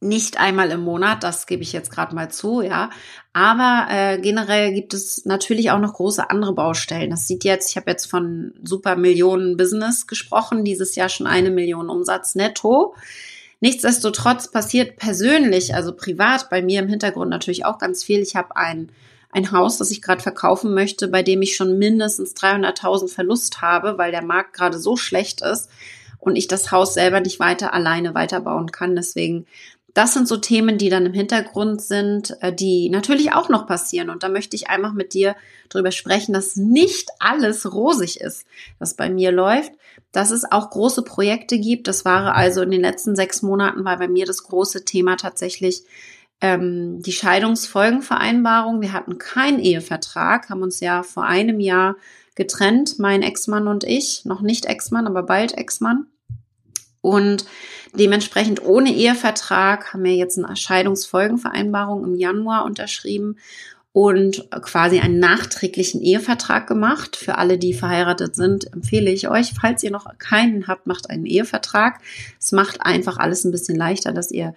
Nicht 0.00 0.38
einmal 0.38 0.70
im 0.70 0.82
Monat, 0.82 1.24
das 1.24 1.46
gebe 1.46 1.62
ich 1.62 1.72
jetzt 1.72 1.90
gerade 1.90 2.14
mal 2.14 2.30
zu, 2.30 2.62
ja. 2.62 2.90
Aber 3.32 3.88
äh, 3.90 4.20
generell 4.20 4.72
gibt 4.72 4.94
es 4.94 5.24
natürlich 5.24 5.72
auch 5.72 5.80
noch 5.80 5.94
große 5.94 6.30
andere 6.30 6.54
Baustellen. 6.54 7.10
Das 7.10 7.26
sieht 7.26 7.42
jetzt, 7.42 7.70
ich 7.70 7.76
habe 7.76 7.90
jetzt 7.90 8.06
von 8.06 8.54
super 8.62 8.94
Millionen 8.94 9.56
Business 9.56 10.06
gesprochen, 10.06 10.64
dieses 10.64 10.94
Jahr 10.94 11.08
schon 11.08 11.26
eine 11.26 11.50
Million 11.50 11.88
Umsatz 11.88 12.36
netto. 12.36 12.94
Nichtsdestotrotz 13.60 14.52
passiert 14.52 14.96
persönlich, 14.98 15.74
also 15.74 15.92
privat 15.92 16.48
bei 16.48 16.62
mir 16.62 16.80
im 16.80 16.88
Hintergrund 16.88 17.30
natürlich 17.30 17.64
auch 17.64 17.78
ganz 17.78 18.04
viel. 18.04 18.20
Ich 18.20 18.36
habe 18.36 18.54
ein, 18.56 18.92
ein 19.30 19.52
Haus, 19.52 19.78
das 19.78 19.90
ich 19.90 20.02
gerade 20.02 20.22
verkaufen 20.22 20.74
möchte, 20.74 21.08
bei 21.08 21.22
dem 21.22 21.42
ich 21.42 21.56
schon 21.56 21.78
mindestens 21.78 22.34
300.000 22.34 23.08
Verlust 23.08 23.60
habe, 23.60 23.98
weil 23.98 24.10
der 24.10 24.22
Markt 24.22 24.54
gerade 24.54 24.78
so 24.78 24.96
schlecht 24.96 25.42
ist 25.42 25.68
und 26.18 26.36
ich 26.36 26.48
das 26.48 26.72
Haus 26.72 26.94
selber 26.94 27.20
nicht 27.20 27.38
weiter 27.38 27.74
alleine 27.74 28.14
weiterbauen 28.14 28.72
kann. 28.72 28.96
Deswegen 28.96 29.46
das 29.98 30.14
sind 30.14 30.28
so 30.28 30.36
Themen, 30.36 30.78
die 30.78 30.90
dann 30.90 31.06
im 31.06 31.12
Hintergrund 31.12 31.82
sind, 31.82 32.36
äh, 32.40 32.52
die 32.52 32.88
natürlich 32.88 33.32
auch 33.32 33.48
noch 33.48 33.66
passieren. 33.66 34.10
Und 34.10 34.22
da 34.22 34.28
möchte 34.28 34.54
ich 34.54 34.68
einfach 34.68 34.92
mit 34.92 35.12
dir 35.12 35.34
darüber 35.70 35.90
sprechen, 35.90 36.32
dass 36.32 36.54
nicht 36.54 37.10
alles 37.18 37.72
rosig 37.72 38.20
ist, 38.20 38.46
was 38.78 38.94
bei 38.94 39.10
mir 39.10 39.32
läuft, 39.32 39.72
dass 40.12 40.30
es 40.30 40.50
auch 40.50 40.70
große 40.70 41.02
Projekte 41.02 41.58
gibt. 41.58 41.88
Das 41.88 42.04
war 42.04 42.36
also 42.36 42.62
in 42.62 42.70
den 42.70 42.82
letzten 42.82 43.16
sechs 43.16 43.42
Monaten 43.42 43.84
war 43.84 43.98
bei 43.98 44.06
mir 44.06 44.24
das 44.24 44.44
große 44.44 44.84
Thema 44.84 45.16
tatsächlich 45.16 45.82
ähm, 46.40 47.02
die 47.02 47.12
Scheidungsfolgenvereinbarung. 47.12 48.80
Wir 48.80 48.92
hatten 48.92 49.18
keinen 49.18 49.58
Ehevertrag, 49.58 50.50
haben 50.50 50.62
uns 50.62 50.80
ja 50.80 51.02
vor 51.02 51.24
einem 51.24 51.60
Jahr 51.60 51.96
getrennt, 52.34 52.98
mein 52.98 53.22
Ex-Mann 53.22 53.66
und 53.66 53.84
ich, 53.84 54.24
noch 54.24 54.40
nicht 54.40 54.66
Ex-Mann, 54.66 55.06
aber 55.06 55.24
bald 55.24 55.58
Ex-Mann. 55.58 56.06
Und 57.00 57.46
dementsprechend 57.94 58.62
ohne 58.62 58.92
Ehevertrag 58.92 59.92
haben 59.92 60.04
wir 60.04 60.14
jetzt 60.14 60.38
eine 60.38 60.54
Scheidungsfolgenvereinbarung 60.54 62.04
im 62.04 62.14
Januar 62.14 62.64
unterschrieben 62.64 63.38
und 63.92 64.48
quasi 64.62 65.00
einen 65.00 65.18
nachträglichen 65.18 66.00
Ehevertrag 66.00 66.66
gemacht. 66.66 67.16
Für 67.16 67.38
alle, 67.38 67.58
die 67.58 67.74
verheiratet 67.74 68.36
sind, 68.36 68.72
empfehle 68.72 69.10
ich 69.10 69.28
euch, 69.28 69.52
falls 69.58 69.82
ihr 69.82 69.90
noch 69.90 70.06
keinen 70.18 70.66
habt, 70.66 70.86
macht 70.86 71.10
einen 71.10 71.26
Ehevertrag. 71.26 72.00
Es 72.38 72.52
macht 72.52 72.82
einfach 72.82 73.18
alles 73.18 73.44
ein 73.44 73.50
bisschen 73.50 73.76
leichter, 73.76 74.12
dass 74.12 74.30
ihr 74.30 74.54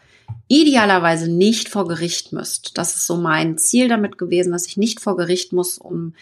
idealerweise 0.48 1.32
nicht 1.32 1.70
vor 1.70 1.88
Gericht 1.88 2.34
müsst. 2.34 2.78
Das 2.78 2.96
ist 2.96 3.08
so 3.08 3.18
mein 3.18 3.58
Ziel 3.58 3.88
damit 3.88 4.18
gewesen, 4.18 4.52
dass 4.52 4.68
ich 4.68 4.78
nicht 4.78 5.00
vor 5.00 5.18
Gericht 5.18 5.54
muss, 5.54 5.78
um 5.78 6.14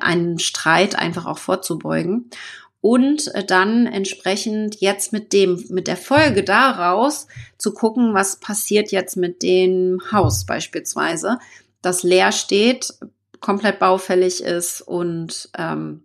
einen 0.00 0.38
Streit 0.38 0.94
einfach 0.94 1.26
auch 1.26 1.38
vorzubeugen 1.38 2.30
und 2.82 3.34
äh, 3.34 3.44
dann 3.44 3.86
entsprechend 3.86 4.80
jetzt 4.80 5.12
mit 5.12 5.32
dem, 5.32 5.64
mit 5.70 5.86
der 5.86 5.96
Folge 5.96 6.42
daraus 6.42 7.28
zu 7.56 7.72
gucken, 7.72 8.12
was 8.12 8.36
passiert 8.36 8.92
jetzt 8.92 9.16
mit 9.16 9.42
dem 9.42 10.00
Haus 10.10 10.44
beispielsweise, 10.44 11.38
das 11.82 12.02
leer 12.02 12.32
steht, 12.32 12.94
komplett 13.40 13.78
baufällig 13.78 14.42
ist 14.42 14.80
und 14.80 15.50
ähm, 15.58 16.04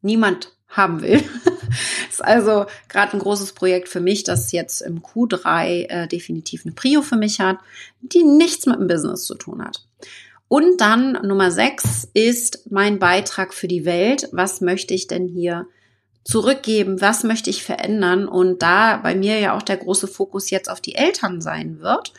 niemand 0.00 0.52
haben 0.68 1.02
will. 1.02 1.22
ist 2.08 2.24
also 2.24 2.66
gerade 2.88 3.14
ein 3.14 3.18
großes 3.18 3.52
Projekt 3.52 3.88
für 3.88 4.00
mich, 4.00 4.24
das 4.24 4.52
jetzt 4.52 4.80
im 4.80 5.02
Q3 5.02 5.88
äh, 5.88 6.06
definitiv 6.08 6.64
eine 6.64 6.74
Prio 6.74 7.02
für 7.02 7.16
mich 7.16 7.40
hat, 7.40 7.58
die 8.00 8.22
nichts 8.22 8.66
mit 8.66 8.78
dem 8.78 8.86
Business 8.86 9.24
zu 9.24 9.34
tun 9.34 9.64
hat. 9.64 9.86
Und 10.48 10.80
dann 10.80 11.12
Nummer 11.26 11.50
sechs 11.50 12.08
ist 12.14 12.70
mein 12.70 12.98
Beitrag 12.98 13.52
für 13.52 13.68
die 13.68 13.84
Welt. 13.84 14.28
Was 14.32 14.60
möchte 14.60 14.94
ich 14.94 15.08
denn 15.08 15.26
hier 15.26 15.66
zurückgeben, 16.22 17.00
was 17.00 17.24
möchte 17.24 17.50
ich 17.50 17.62
verändern 17.62 18.26
und 18.26 18.60
da 18.60 18.96
bei 18.96 19.14
mir 19.14 19.38
ja 19.38 19.56
auch 19.56 19.62
der 19.62 19.76
große 19.76 20.08
Fokus 20.08 20.50
jetzt 20.50 20.68
auf 20.68 20.80
die 20.80 20.96
Eltern 20.96 21.40
sein 21.40 21.80
wird, 21.80 22.12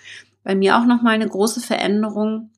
bei 0.44 0.56
mir 0.56 0.78
auch 0.78 0.86
noch 0.86 1.02
mal 1.02 1.12
eine 1.12 1.28
große 1.28 1.60
Veränderung 1.60 2.52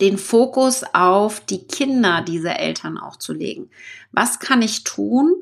den 0.00 0.18
Fokus 0.18 0.82
auf 0.92 1.40
die 1.40 1.66
Kinder 1.66 2.22
dieser 2.26 2.58
Eltern 2.58 2.98
auch 2.98 3.16
zu 3.16 3.32
legen. 3.32 3.70
Was 4.12 4.38
kann 4.38 4.62
ich 4.62 4.84
tun, 4.84 5.34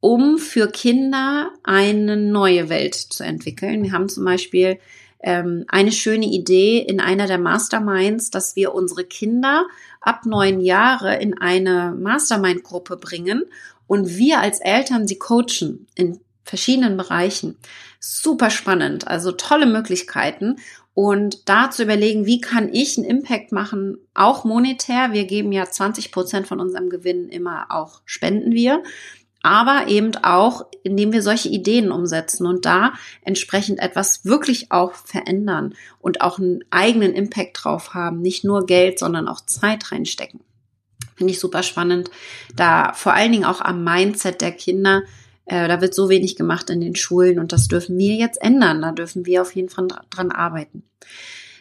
um 0.00 0.38
für 0.38 0.68
Kinder 0.68 1.50
eine 1.62 2.16
neue 2.16 2.68
Welt 2.68 2.94
zu 2.94 3.24
entwickeln? 3.24 3.82
Wir 3.82 3.92
haben 3.92 4.08
zum 4.08 4.24
Beispiel 4.24 4.78
ähm, 5.20 5.64
eine 5.68 5.90
schöne 5.90 6.26
Idee 6.26 6.78
in 6.78 7.00
einer 7.00 7.26
der 7.26 7.38
Masterminds, 7.38 8.30
dass 8.30 8.56
wir 8.56 8.74
unsere 8.74 9.04
Kinder 9.04 9.66
ab 10.00 10.26
neun 10.26 10.60
Jahre 10.60 11.16
in 11.16 11.38
eine 11.38 11.96
Mastermind-Gruppe 11.98 12.98
bringen 12.98 13.44
und 13.86 14.16
wir 14.16 14.40
als 14.40 14.60
Eltern 14.60 15.08
sie 15.08 15.18
coachen 15.18 15.86
in 15.94 16.20
verschiedenen 16.44 16.96
Bereichen. 16.96 17.56
Super 18.00 18.50
spannend, 18.50 19.08
also 19.08 19.32
tolle 19.32 19.66
Möglichkeiten. 19.66 20.56
Und 20.94 21.48
da 21.48 21.70
zu 21.70 21.82
überlegen, 21.82 22.24
wie 22.24 22.40
kann 22.40 22.72
ich 22.72 22.96
einen 22.96 23.06
Impact 23.06 23.50
machen, 23.50 23.98
auch 24.14 24.44
monetär. 24.44 25.12
Wir 25.12 25.24
geben 25.24 25.50
ja 25.50 25.66
20 25.66 26.12
Prozent 26.12 26.46
von 26.46 26.60
unserem 26.60 26.88
Gewinn 26.88 27.28
immer 27.28 27.66
auch 27.70 28.00
spenden 28.04 28.52
wir. 28.52 28.82
Aber 29.42 29.88
eben 29.88 30.14
auch, 30.22 30.64
indem 30.84 31.12
wir 31.12 31.20
solche 31.20 31.50
Ideen 31.50 31.92
umsetzen 31.92 32.46
und 32.46 32.64
da 32.64 32.94
entsprechend 33.22 33.78
etwas 33.78 34.24
wirklich 34.24 34.72
auch 34.72 34.94
verändern 34.94 35.74
und 35.98 36.22
auch 36.22 36.38
einen 36.38 36.64
eigenen 36.70 37.12
Impact 37.12 37.64
drauf 37.64 37.92
haben. 37.92 38.22
Nicht 38.22 38.44
nur 38.44 38.64
Geld, 38.64 38.98
sondern 38.98 39.28
auch 39.28 39.40
Zeit 39.44 39.92
reinstecken. 39.92 40.40
Finde 41.16 41.32
ich 41.32 41.40
super 41.40 41.62
spannend. 41.62 42.10
Da 42.56 42.92
vor 42.94 43.12
allen 43.12 43.32
Dingen 43.32 43.44
auch 43.44 43.60
am 43.60 43.84
Mindset 43.84 44.40
der 44.40 44.52
Kinder. 44.52 45.02
Äh, 45.46 45.68
da 45.68 45.80
wird 45.80 45.94
so 45.94 46.08
wenig 46.08 46.36
gemacht 46.36 46.70
in 46.70 46.80
den 46.80 46.94
Schulen 46.94 47.38
und 47.38 47.52
das 47.52 47.68
dürfen 47.68 47.98
wir 47.98 48.14
jetzt 48.14 48.40
ändern. 48.40 48.82
Da 48.82 48.92
dürfen 48.92 49.26
wir 49.26 49.42
auf 49.42 49.54
jeden 49.54 49.68
Fall 49.68 49.88
dran 50.10 50.30
arbeiten. 50.30 50.84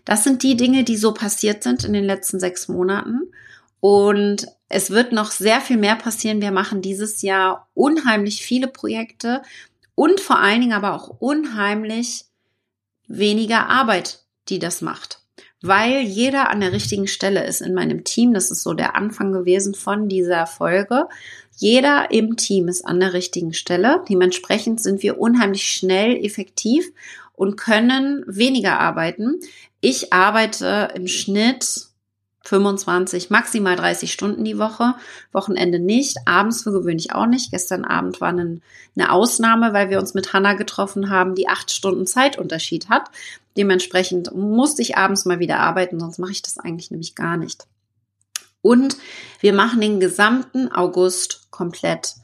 Das 0.05 0.23
sind 0.23 0.43
die 0.43 0.57
Dinge, 0.57 0.83
die 0.83 0.97
so 0.97 1.13
passiert 1.13 1.63
sind 1.63 1.83
in 1.83 1.93
den 1.93 2.03
letzten 2.03 2.39
sechs 2.39 2.67
Monaten. 2.67 3.31
Und 3.79 4.47
es 4.69 4.91
wird 4.91 5.11
noch 5.11 5.31
sehr 5.31 5.61
viel 5.61 5.77
mehr 5.77 5.95
passieren. 5.95 6.41
Wir 6.41 6.51
machen 6.51 6.81
dieses 6.81 7.21
Jahr 7.21 7.67
unheimlich 7.73 8.41
viele 8.41 8.67
Projekte 8.67 9.41
und 9.95 10.21
vor 10.21 10.39
allen 10.39 10.61
Dingen 10.61 10.73
aber 10.73 10.93
auch 10.93 11.09
unheimlich 11.19 12.25
weniger 13.07 13.67
Arbeit, 13.69 14.23
die 14.49 14.59
das 14.59 14.81
macht 14.81 15.22
weil 15.63 16.01
jeder 16.01 16.49
an 16.49 16.59
der 16.59 16.73
richtigen 16.73 17.07
Stelle 17.07 17.45
ist 17.45 17.61
in 17.61 17.73
meinem 17.73 18.03
Team. 18.03 18.33
Das 18.33 18.51
ist 18.51 18.63
so 18.63 18.73
der 18.73 18.95
Anfang 18.95 19.31
gewesen 19.31 19.73
von 19.73 20.09
dieser 20.09 20.45
Folge. 20.45 21.07
Jeder 21.55 22.11
im 22.11 22.35
Team 22.35 22.67
ist 22.67 22.85
an 22.85 22.99
der 22.99 23.13
richtigen 23.13 23.53
Stelle. 23.53 24.03
Dementsprechend 24.09 24.81
sind 24.81 25.01
wir 25.03 25.19
unheimlich 25.19 25.63
schnell, 25.63 26.17
effektiv 26.17 26.91
und 27.33 27.55
können 27.55 28.25
weniger 28.27 28.77
arbeiten. 28.77 29.39
Ich 29.79 30.11
arbeite 30.11 30.89
im 30.95 31.07
Schnitt 31.07 31.87
25, 32.43 33.29
maximal 33.29 33.75
30 33.75 34.11
Stunden 34.11 34.43
die 34.43 34.57
Woche, 34.57 34.95
Wochenende 35.31 35.79
nicht, 35.79 36.17
abends 36.25 36.63
für 36.63 36.71
gewöhnlich 36.71 37.13
auch 37.13 37.25
nicht. 37.25 37.51
Gestern 37.51 37.85
Abend 37.85 38.19
war 38.19 38.29
eine, 38.29 38.59
eine 38.95 39.11
Ausnahme, 39.11 39.73
weil 39.73 39.89
wir 39.89 39.99
uns 39.99 40.13
mit 40.13 40.33
Hanna 40.33 40.53
getroffen 40.53 41.09
haben, 41.09 41.35
die 41.35 41.47
acht 41.47 41.71
Stunden 41.71 42.05
Zeitunterschied 42.05 42.89
hat. 42.89 43.09
Dementsprechend 43.55 44.35
musste 44.35 44.81
ich 44.81 44.97
abends 44.97 45.25
mal 45.25 45.39
wieder 45.39 45.59
arbeiten, 45.59 45.99
sonst 45.99 46.19
mache 46.19 46.31
ich 46.31 46.41
das 46.41 46.57
eigentlich 46.57 46.91
nämlich 46.91 47.15
gar 47.15 47.37
nicht. 47.37 47.65
Und 48.61 48.97
wir 49.39 49.53
machen 49.53 49.79
den 49.79 49.99
gesamten 49.99 50.71
August 50.71 51.47
komplett 51.49 52.15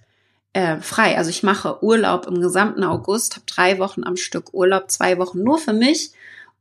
äh, 0.54 0.78
frei. 0.78 1.18
Also 1.18 1.30
ich 1.30 1.44
mache 1.44 1.84
Urlaub 1.84 2.28
im 2.28 2.42
gesamten 2.42 2.84
August, 2.84 3.36
habe 3.36 3.46
drei 3.46 3.80
Wochen 3.80 4.04
am 4.04 4.18
Stück 4.18 4.54
Urlaub, 4.54 4.90
zwei 4.90 5.18
Wochen 5.18 5.44
nur 5.44 5.60
für 5.60 5.74
mich 5.74 6.12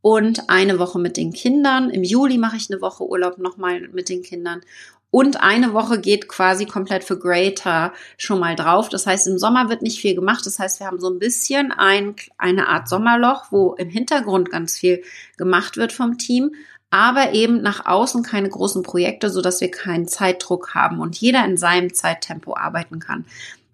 und 0.02 0.48
eine 0.48 0.78
Woche 0.78 0.98
mit 0.98 1.16
den 1.16 1.32
Kindern. 1.32 1.90
Im 1.90 2.02
Juli 2.02 2.38
mache 2.38 2.56
ich 2.56 2.70
eine 2.70 2.80
Woche 2.80 3.04
Urlaub 3.04 3.38
nochmal 3.38 3.88
mit 3.92 4.08
den 4.08 4.22
Kindern. 4.22 4.62
Und 5.10 5.40
eine 5.40 5.72
Woche 5.72 6.00
geht 6.00 6.28
quasi 6.28 6.66
komplett 6.66 7.02
für 7.02 7.18
Greater 7.18 7.94
schon 8.18 8.40
mal 8.40 8.56
drauf. 8.56 8.90
Das 8.90 9.06
heißt, 9.06 9.26
im 9.26 9.38
Sommer 9.38 9.70
wird 9.70 9.80
nicht 9.80 10.00
viel 10.00 10.14
gemacht. 10.14 10.44
Das 10.44 10.58
heißt, 10.58 10.80
wir 10.80 10.86
haben 10.86 11.00
so 11.00 11.08
ein 11.08 11.18
bisschen 11.18 11.72
ein, 11.72 12.14
eine 12.36 12.68
Art 12.68 12.88
Sommerloch, 12.88 13.46
wo 13.50 13.74
im 13.74 13.88
Hintergrund 13.88 14.50
ganz 14.50 14.76
viel 14.76 15.02
gemacht 15.38 15.78
wird 15.78 15.92
vom 15.92 16.18
Team, 16.18 16.54
aber 16.90 17.32
eben 17.32 17.62
nach 17.62 17.86
außen 17.86 18.22
keine 18.22 18.50
großen 18.50 18.82
Projekte, 18.82 19.30
so 19.30 19.40
dass 19.40 19.60
wir 19.60 19.70
keinen 19.70 20.08
Zeitdruck 20.08 20.74
haben 20.74 21.00
und 21.00 21.16
jeder 21.16 21.44
in 21.44 21.56
seinem 21.56 21.94
Zeittempo 21.94 22.56
arbeiten 22.56 22.98
kann, 22.98 23.24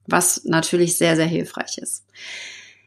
was 0.07 0.45
natürlich 0.45 0.97
sehr, 0.99 1.17
sehr 1.17 1.27
hilfreich 1.27 1.79
ist. 1.79 2.05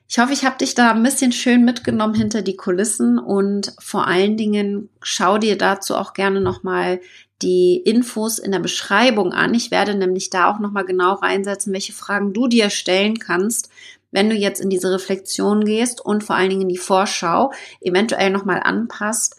Ich 0.09 0.19
hoffe, 0.19 0.31
ich 0.31 0.45
habe 0.45 0.57
dich 0.57 0.73
da 0.73 0.91
ein 0.91 1.03
bisschen 1.03 1.33
schön 1.33 1.65
mitgenommen 1.65 2.13
hinter 2.13 2.41
die 2.41 2.55
Kulissen 2.55 3.19
und 3.19 3.73
vor 3.79 4.07
allen 4.07 4.37
Dingen 4.37 4.89
schau 5.01 5.37
dir 5.37 5.57
dazu 5.57 5.95
auch 5.95 6.13
gerne 6.13 6.39
nochmal 6.39 7.01
die 7.41 7.75
Infos 7.77 8.39
in 8.39 8.51
der 8.51 8.59
Beschreibung 8.59 9.33
an. 9.33 9.53
Ich 9.53 9.69
werde 9.69 9.95
nämlich 9.95 10.29
da 10.29 10.49
auch 10.49 10.59
nochmal 10.59 10.85
genau 10.85 11.15
reinsetzen, 11.15 11.73
welche 11.73 11.91
Fragen 11.91 12.33
du 12.33 12.47
dir 12.47 12.69
stellen 12.69 13.19
kannst, 13.19 13.69
wenn 14.11 14.29
du 14.29 14.35
jetzt 14.35 14.61
in 14.61 14.69
diese 14.69 14.91
Reflexion 14.91 15.65
gehst 15.65 15.99
und 15.99 16.23
vor 16.23 16.37
allen 16.37 16.49
Dingen 16.49 16.63
in 16.63 16.69
die 16.69 16.77
Vorschau 16.77 17.51
eventuell 17.81 18.29
nochmal 18.29 18.61
anpasst, 18.63 19.35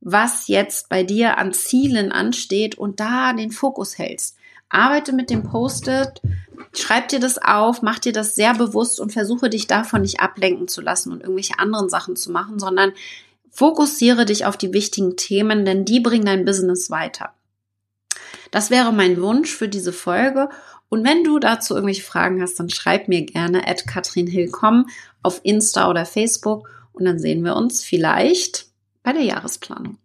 was 0.00 0.46
jetzt 0.46 0.88
bei 0.88 1.02
dir 1.02 1.36
an 1.36 1.52
Zielen 1.52 2.12
ansteht 2.12 2.78
und 2.78 3.00
da 3.00 3.32
den 3.32 3.50
Fokus 3.50 3.98
hältst. 3.98 4.36
Arbeite 4.72 5.12
mit 5.12 5.30
dem 5.30 5.42
Post-it, 5.42 6.20
schreib 6.74 7.08
dir 7.08 7.20
das 7.20 7.38
auf, 7.38 7.82
mach 7.82 7.98
dir 7.98 8.12
das 8.12 8.34
sehr 8.34 8.54
bewusst 8.54 9.00
und 9.00 9.12
versuche 9.12 9.50
dich 9.50 9.66
davon 9.66 10.02
nicht 10.02 10.20
ablenken 10.20 10.68
zu 10.68 10.80
lassen 10.80 11.12
und 11.12 11.20
irgendwelche 11.20 11.58
anderen 11.58 11.88
Sachen 11.88 12.16
zu 12.16 12.32
machen, 12.32 12.58
sondern 12.58 12.92
fokussiere 13.50 14.24
dich 14.24 14.46
auf 14.46 14.56
die 14.56 14.72
wichtigen 14.72 15.16
Themen, 15.16 15.64
denn 15.64 15.84
die 15.84 16.00
bringen 16.00 16.24
dein 16.24 16.44
Business 16.44 16.90
weiter. 16.90 17.34
Das 18.50 18.70
wäre 18.70 18.92
mein 18.92 19.20
Wunsch 19.20 19.54
für 19.54 19.68
diese 19.68 19.92
Folge. 19.92 20.48
Und 20.88 21.04
wenn 21.04 21.24
du 21.24 21.38
dazu 21.38 21.74
irgendwelche 21.74 22.02
Fragen 22.02 22.42
hast, 22.42 22.58
dann 22.60 22.68
schreib 22.68 23.08
mir 23.08 23.24
gerne 23.24 23.66
at 23.66 23.86
katrinhillkomm 23.86 24.88
auf 25.22 25.40
Insta 25.42 25.88
oder 25.88 26.04
Facebook 26.04 26.68
Und 26.92 27.06
dann 27.06 27.18
sehen 27.18 27.44
wir 27.44 27.56
uns 27.56 27.82
vielleicht 27.82 28.66
bei 29.02 29.12
der 29.12 29.22
Jahresplanung. 29.22 29.96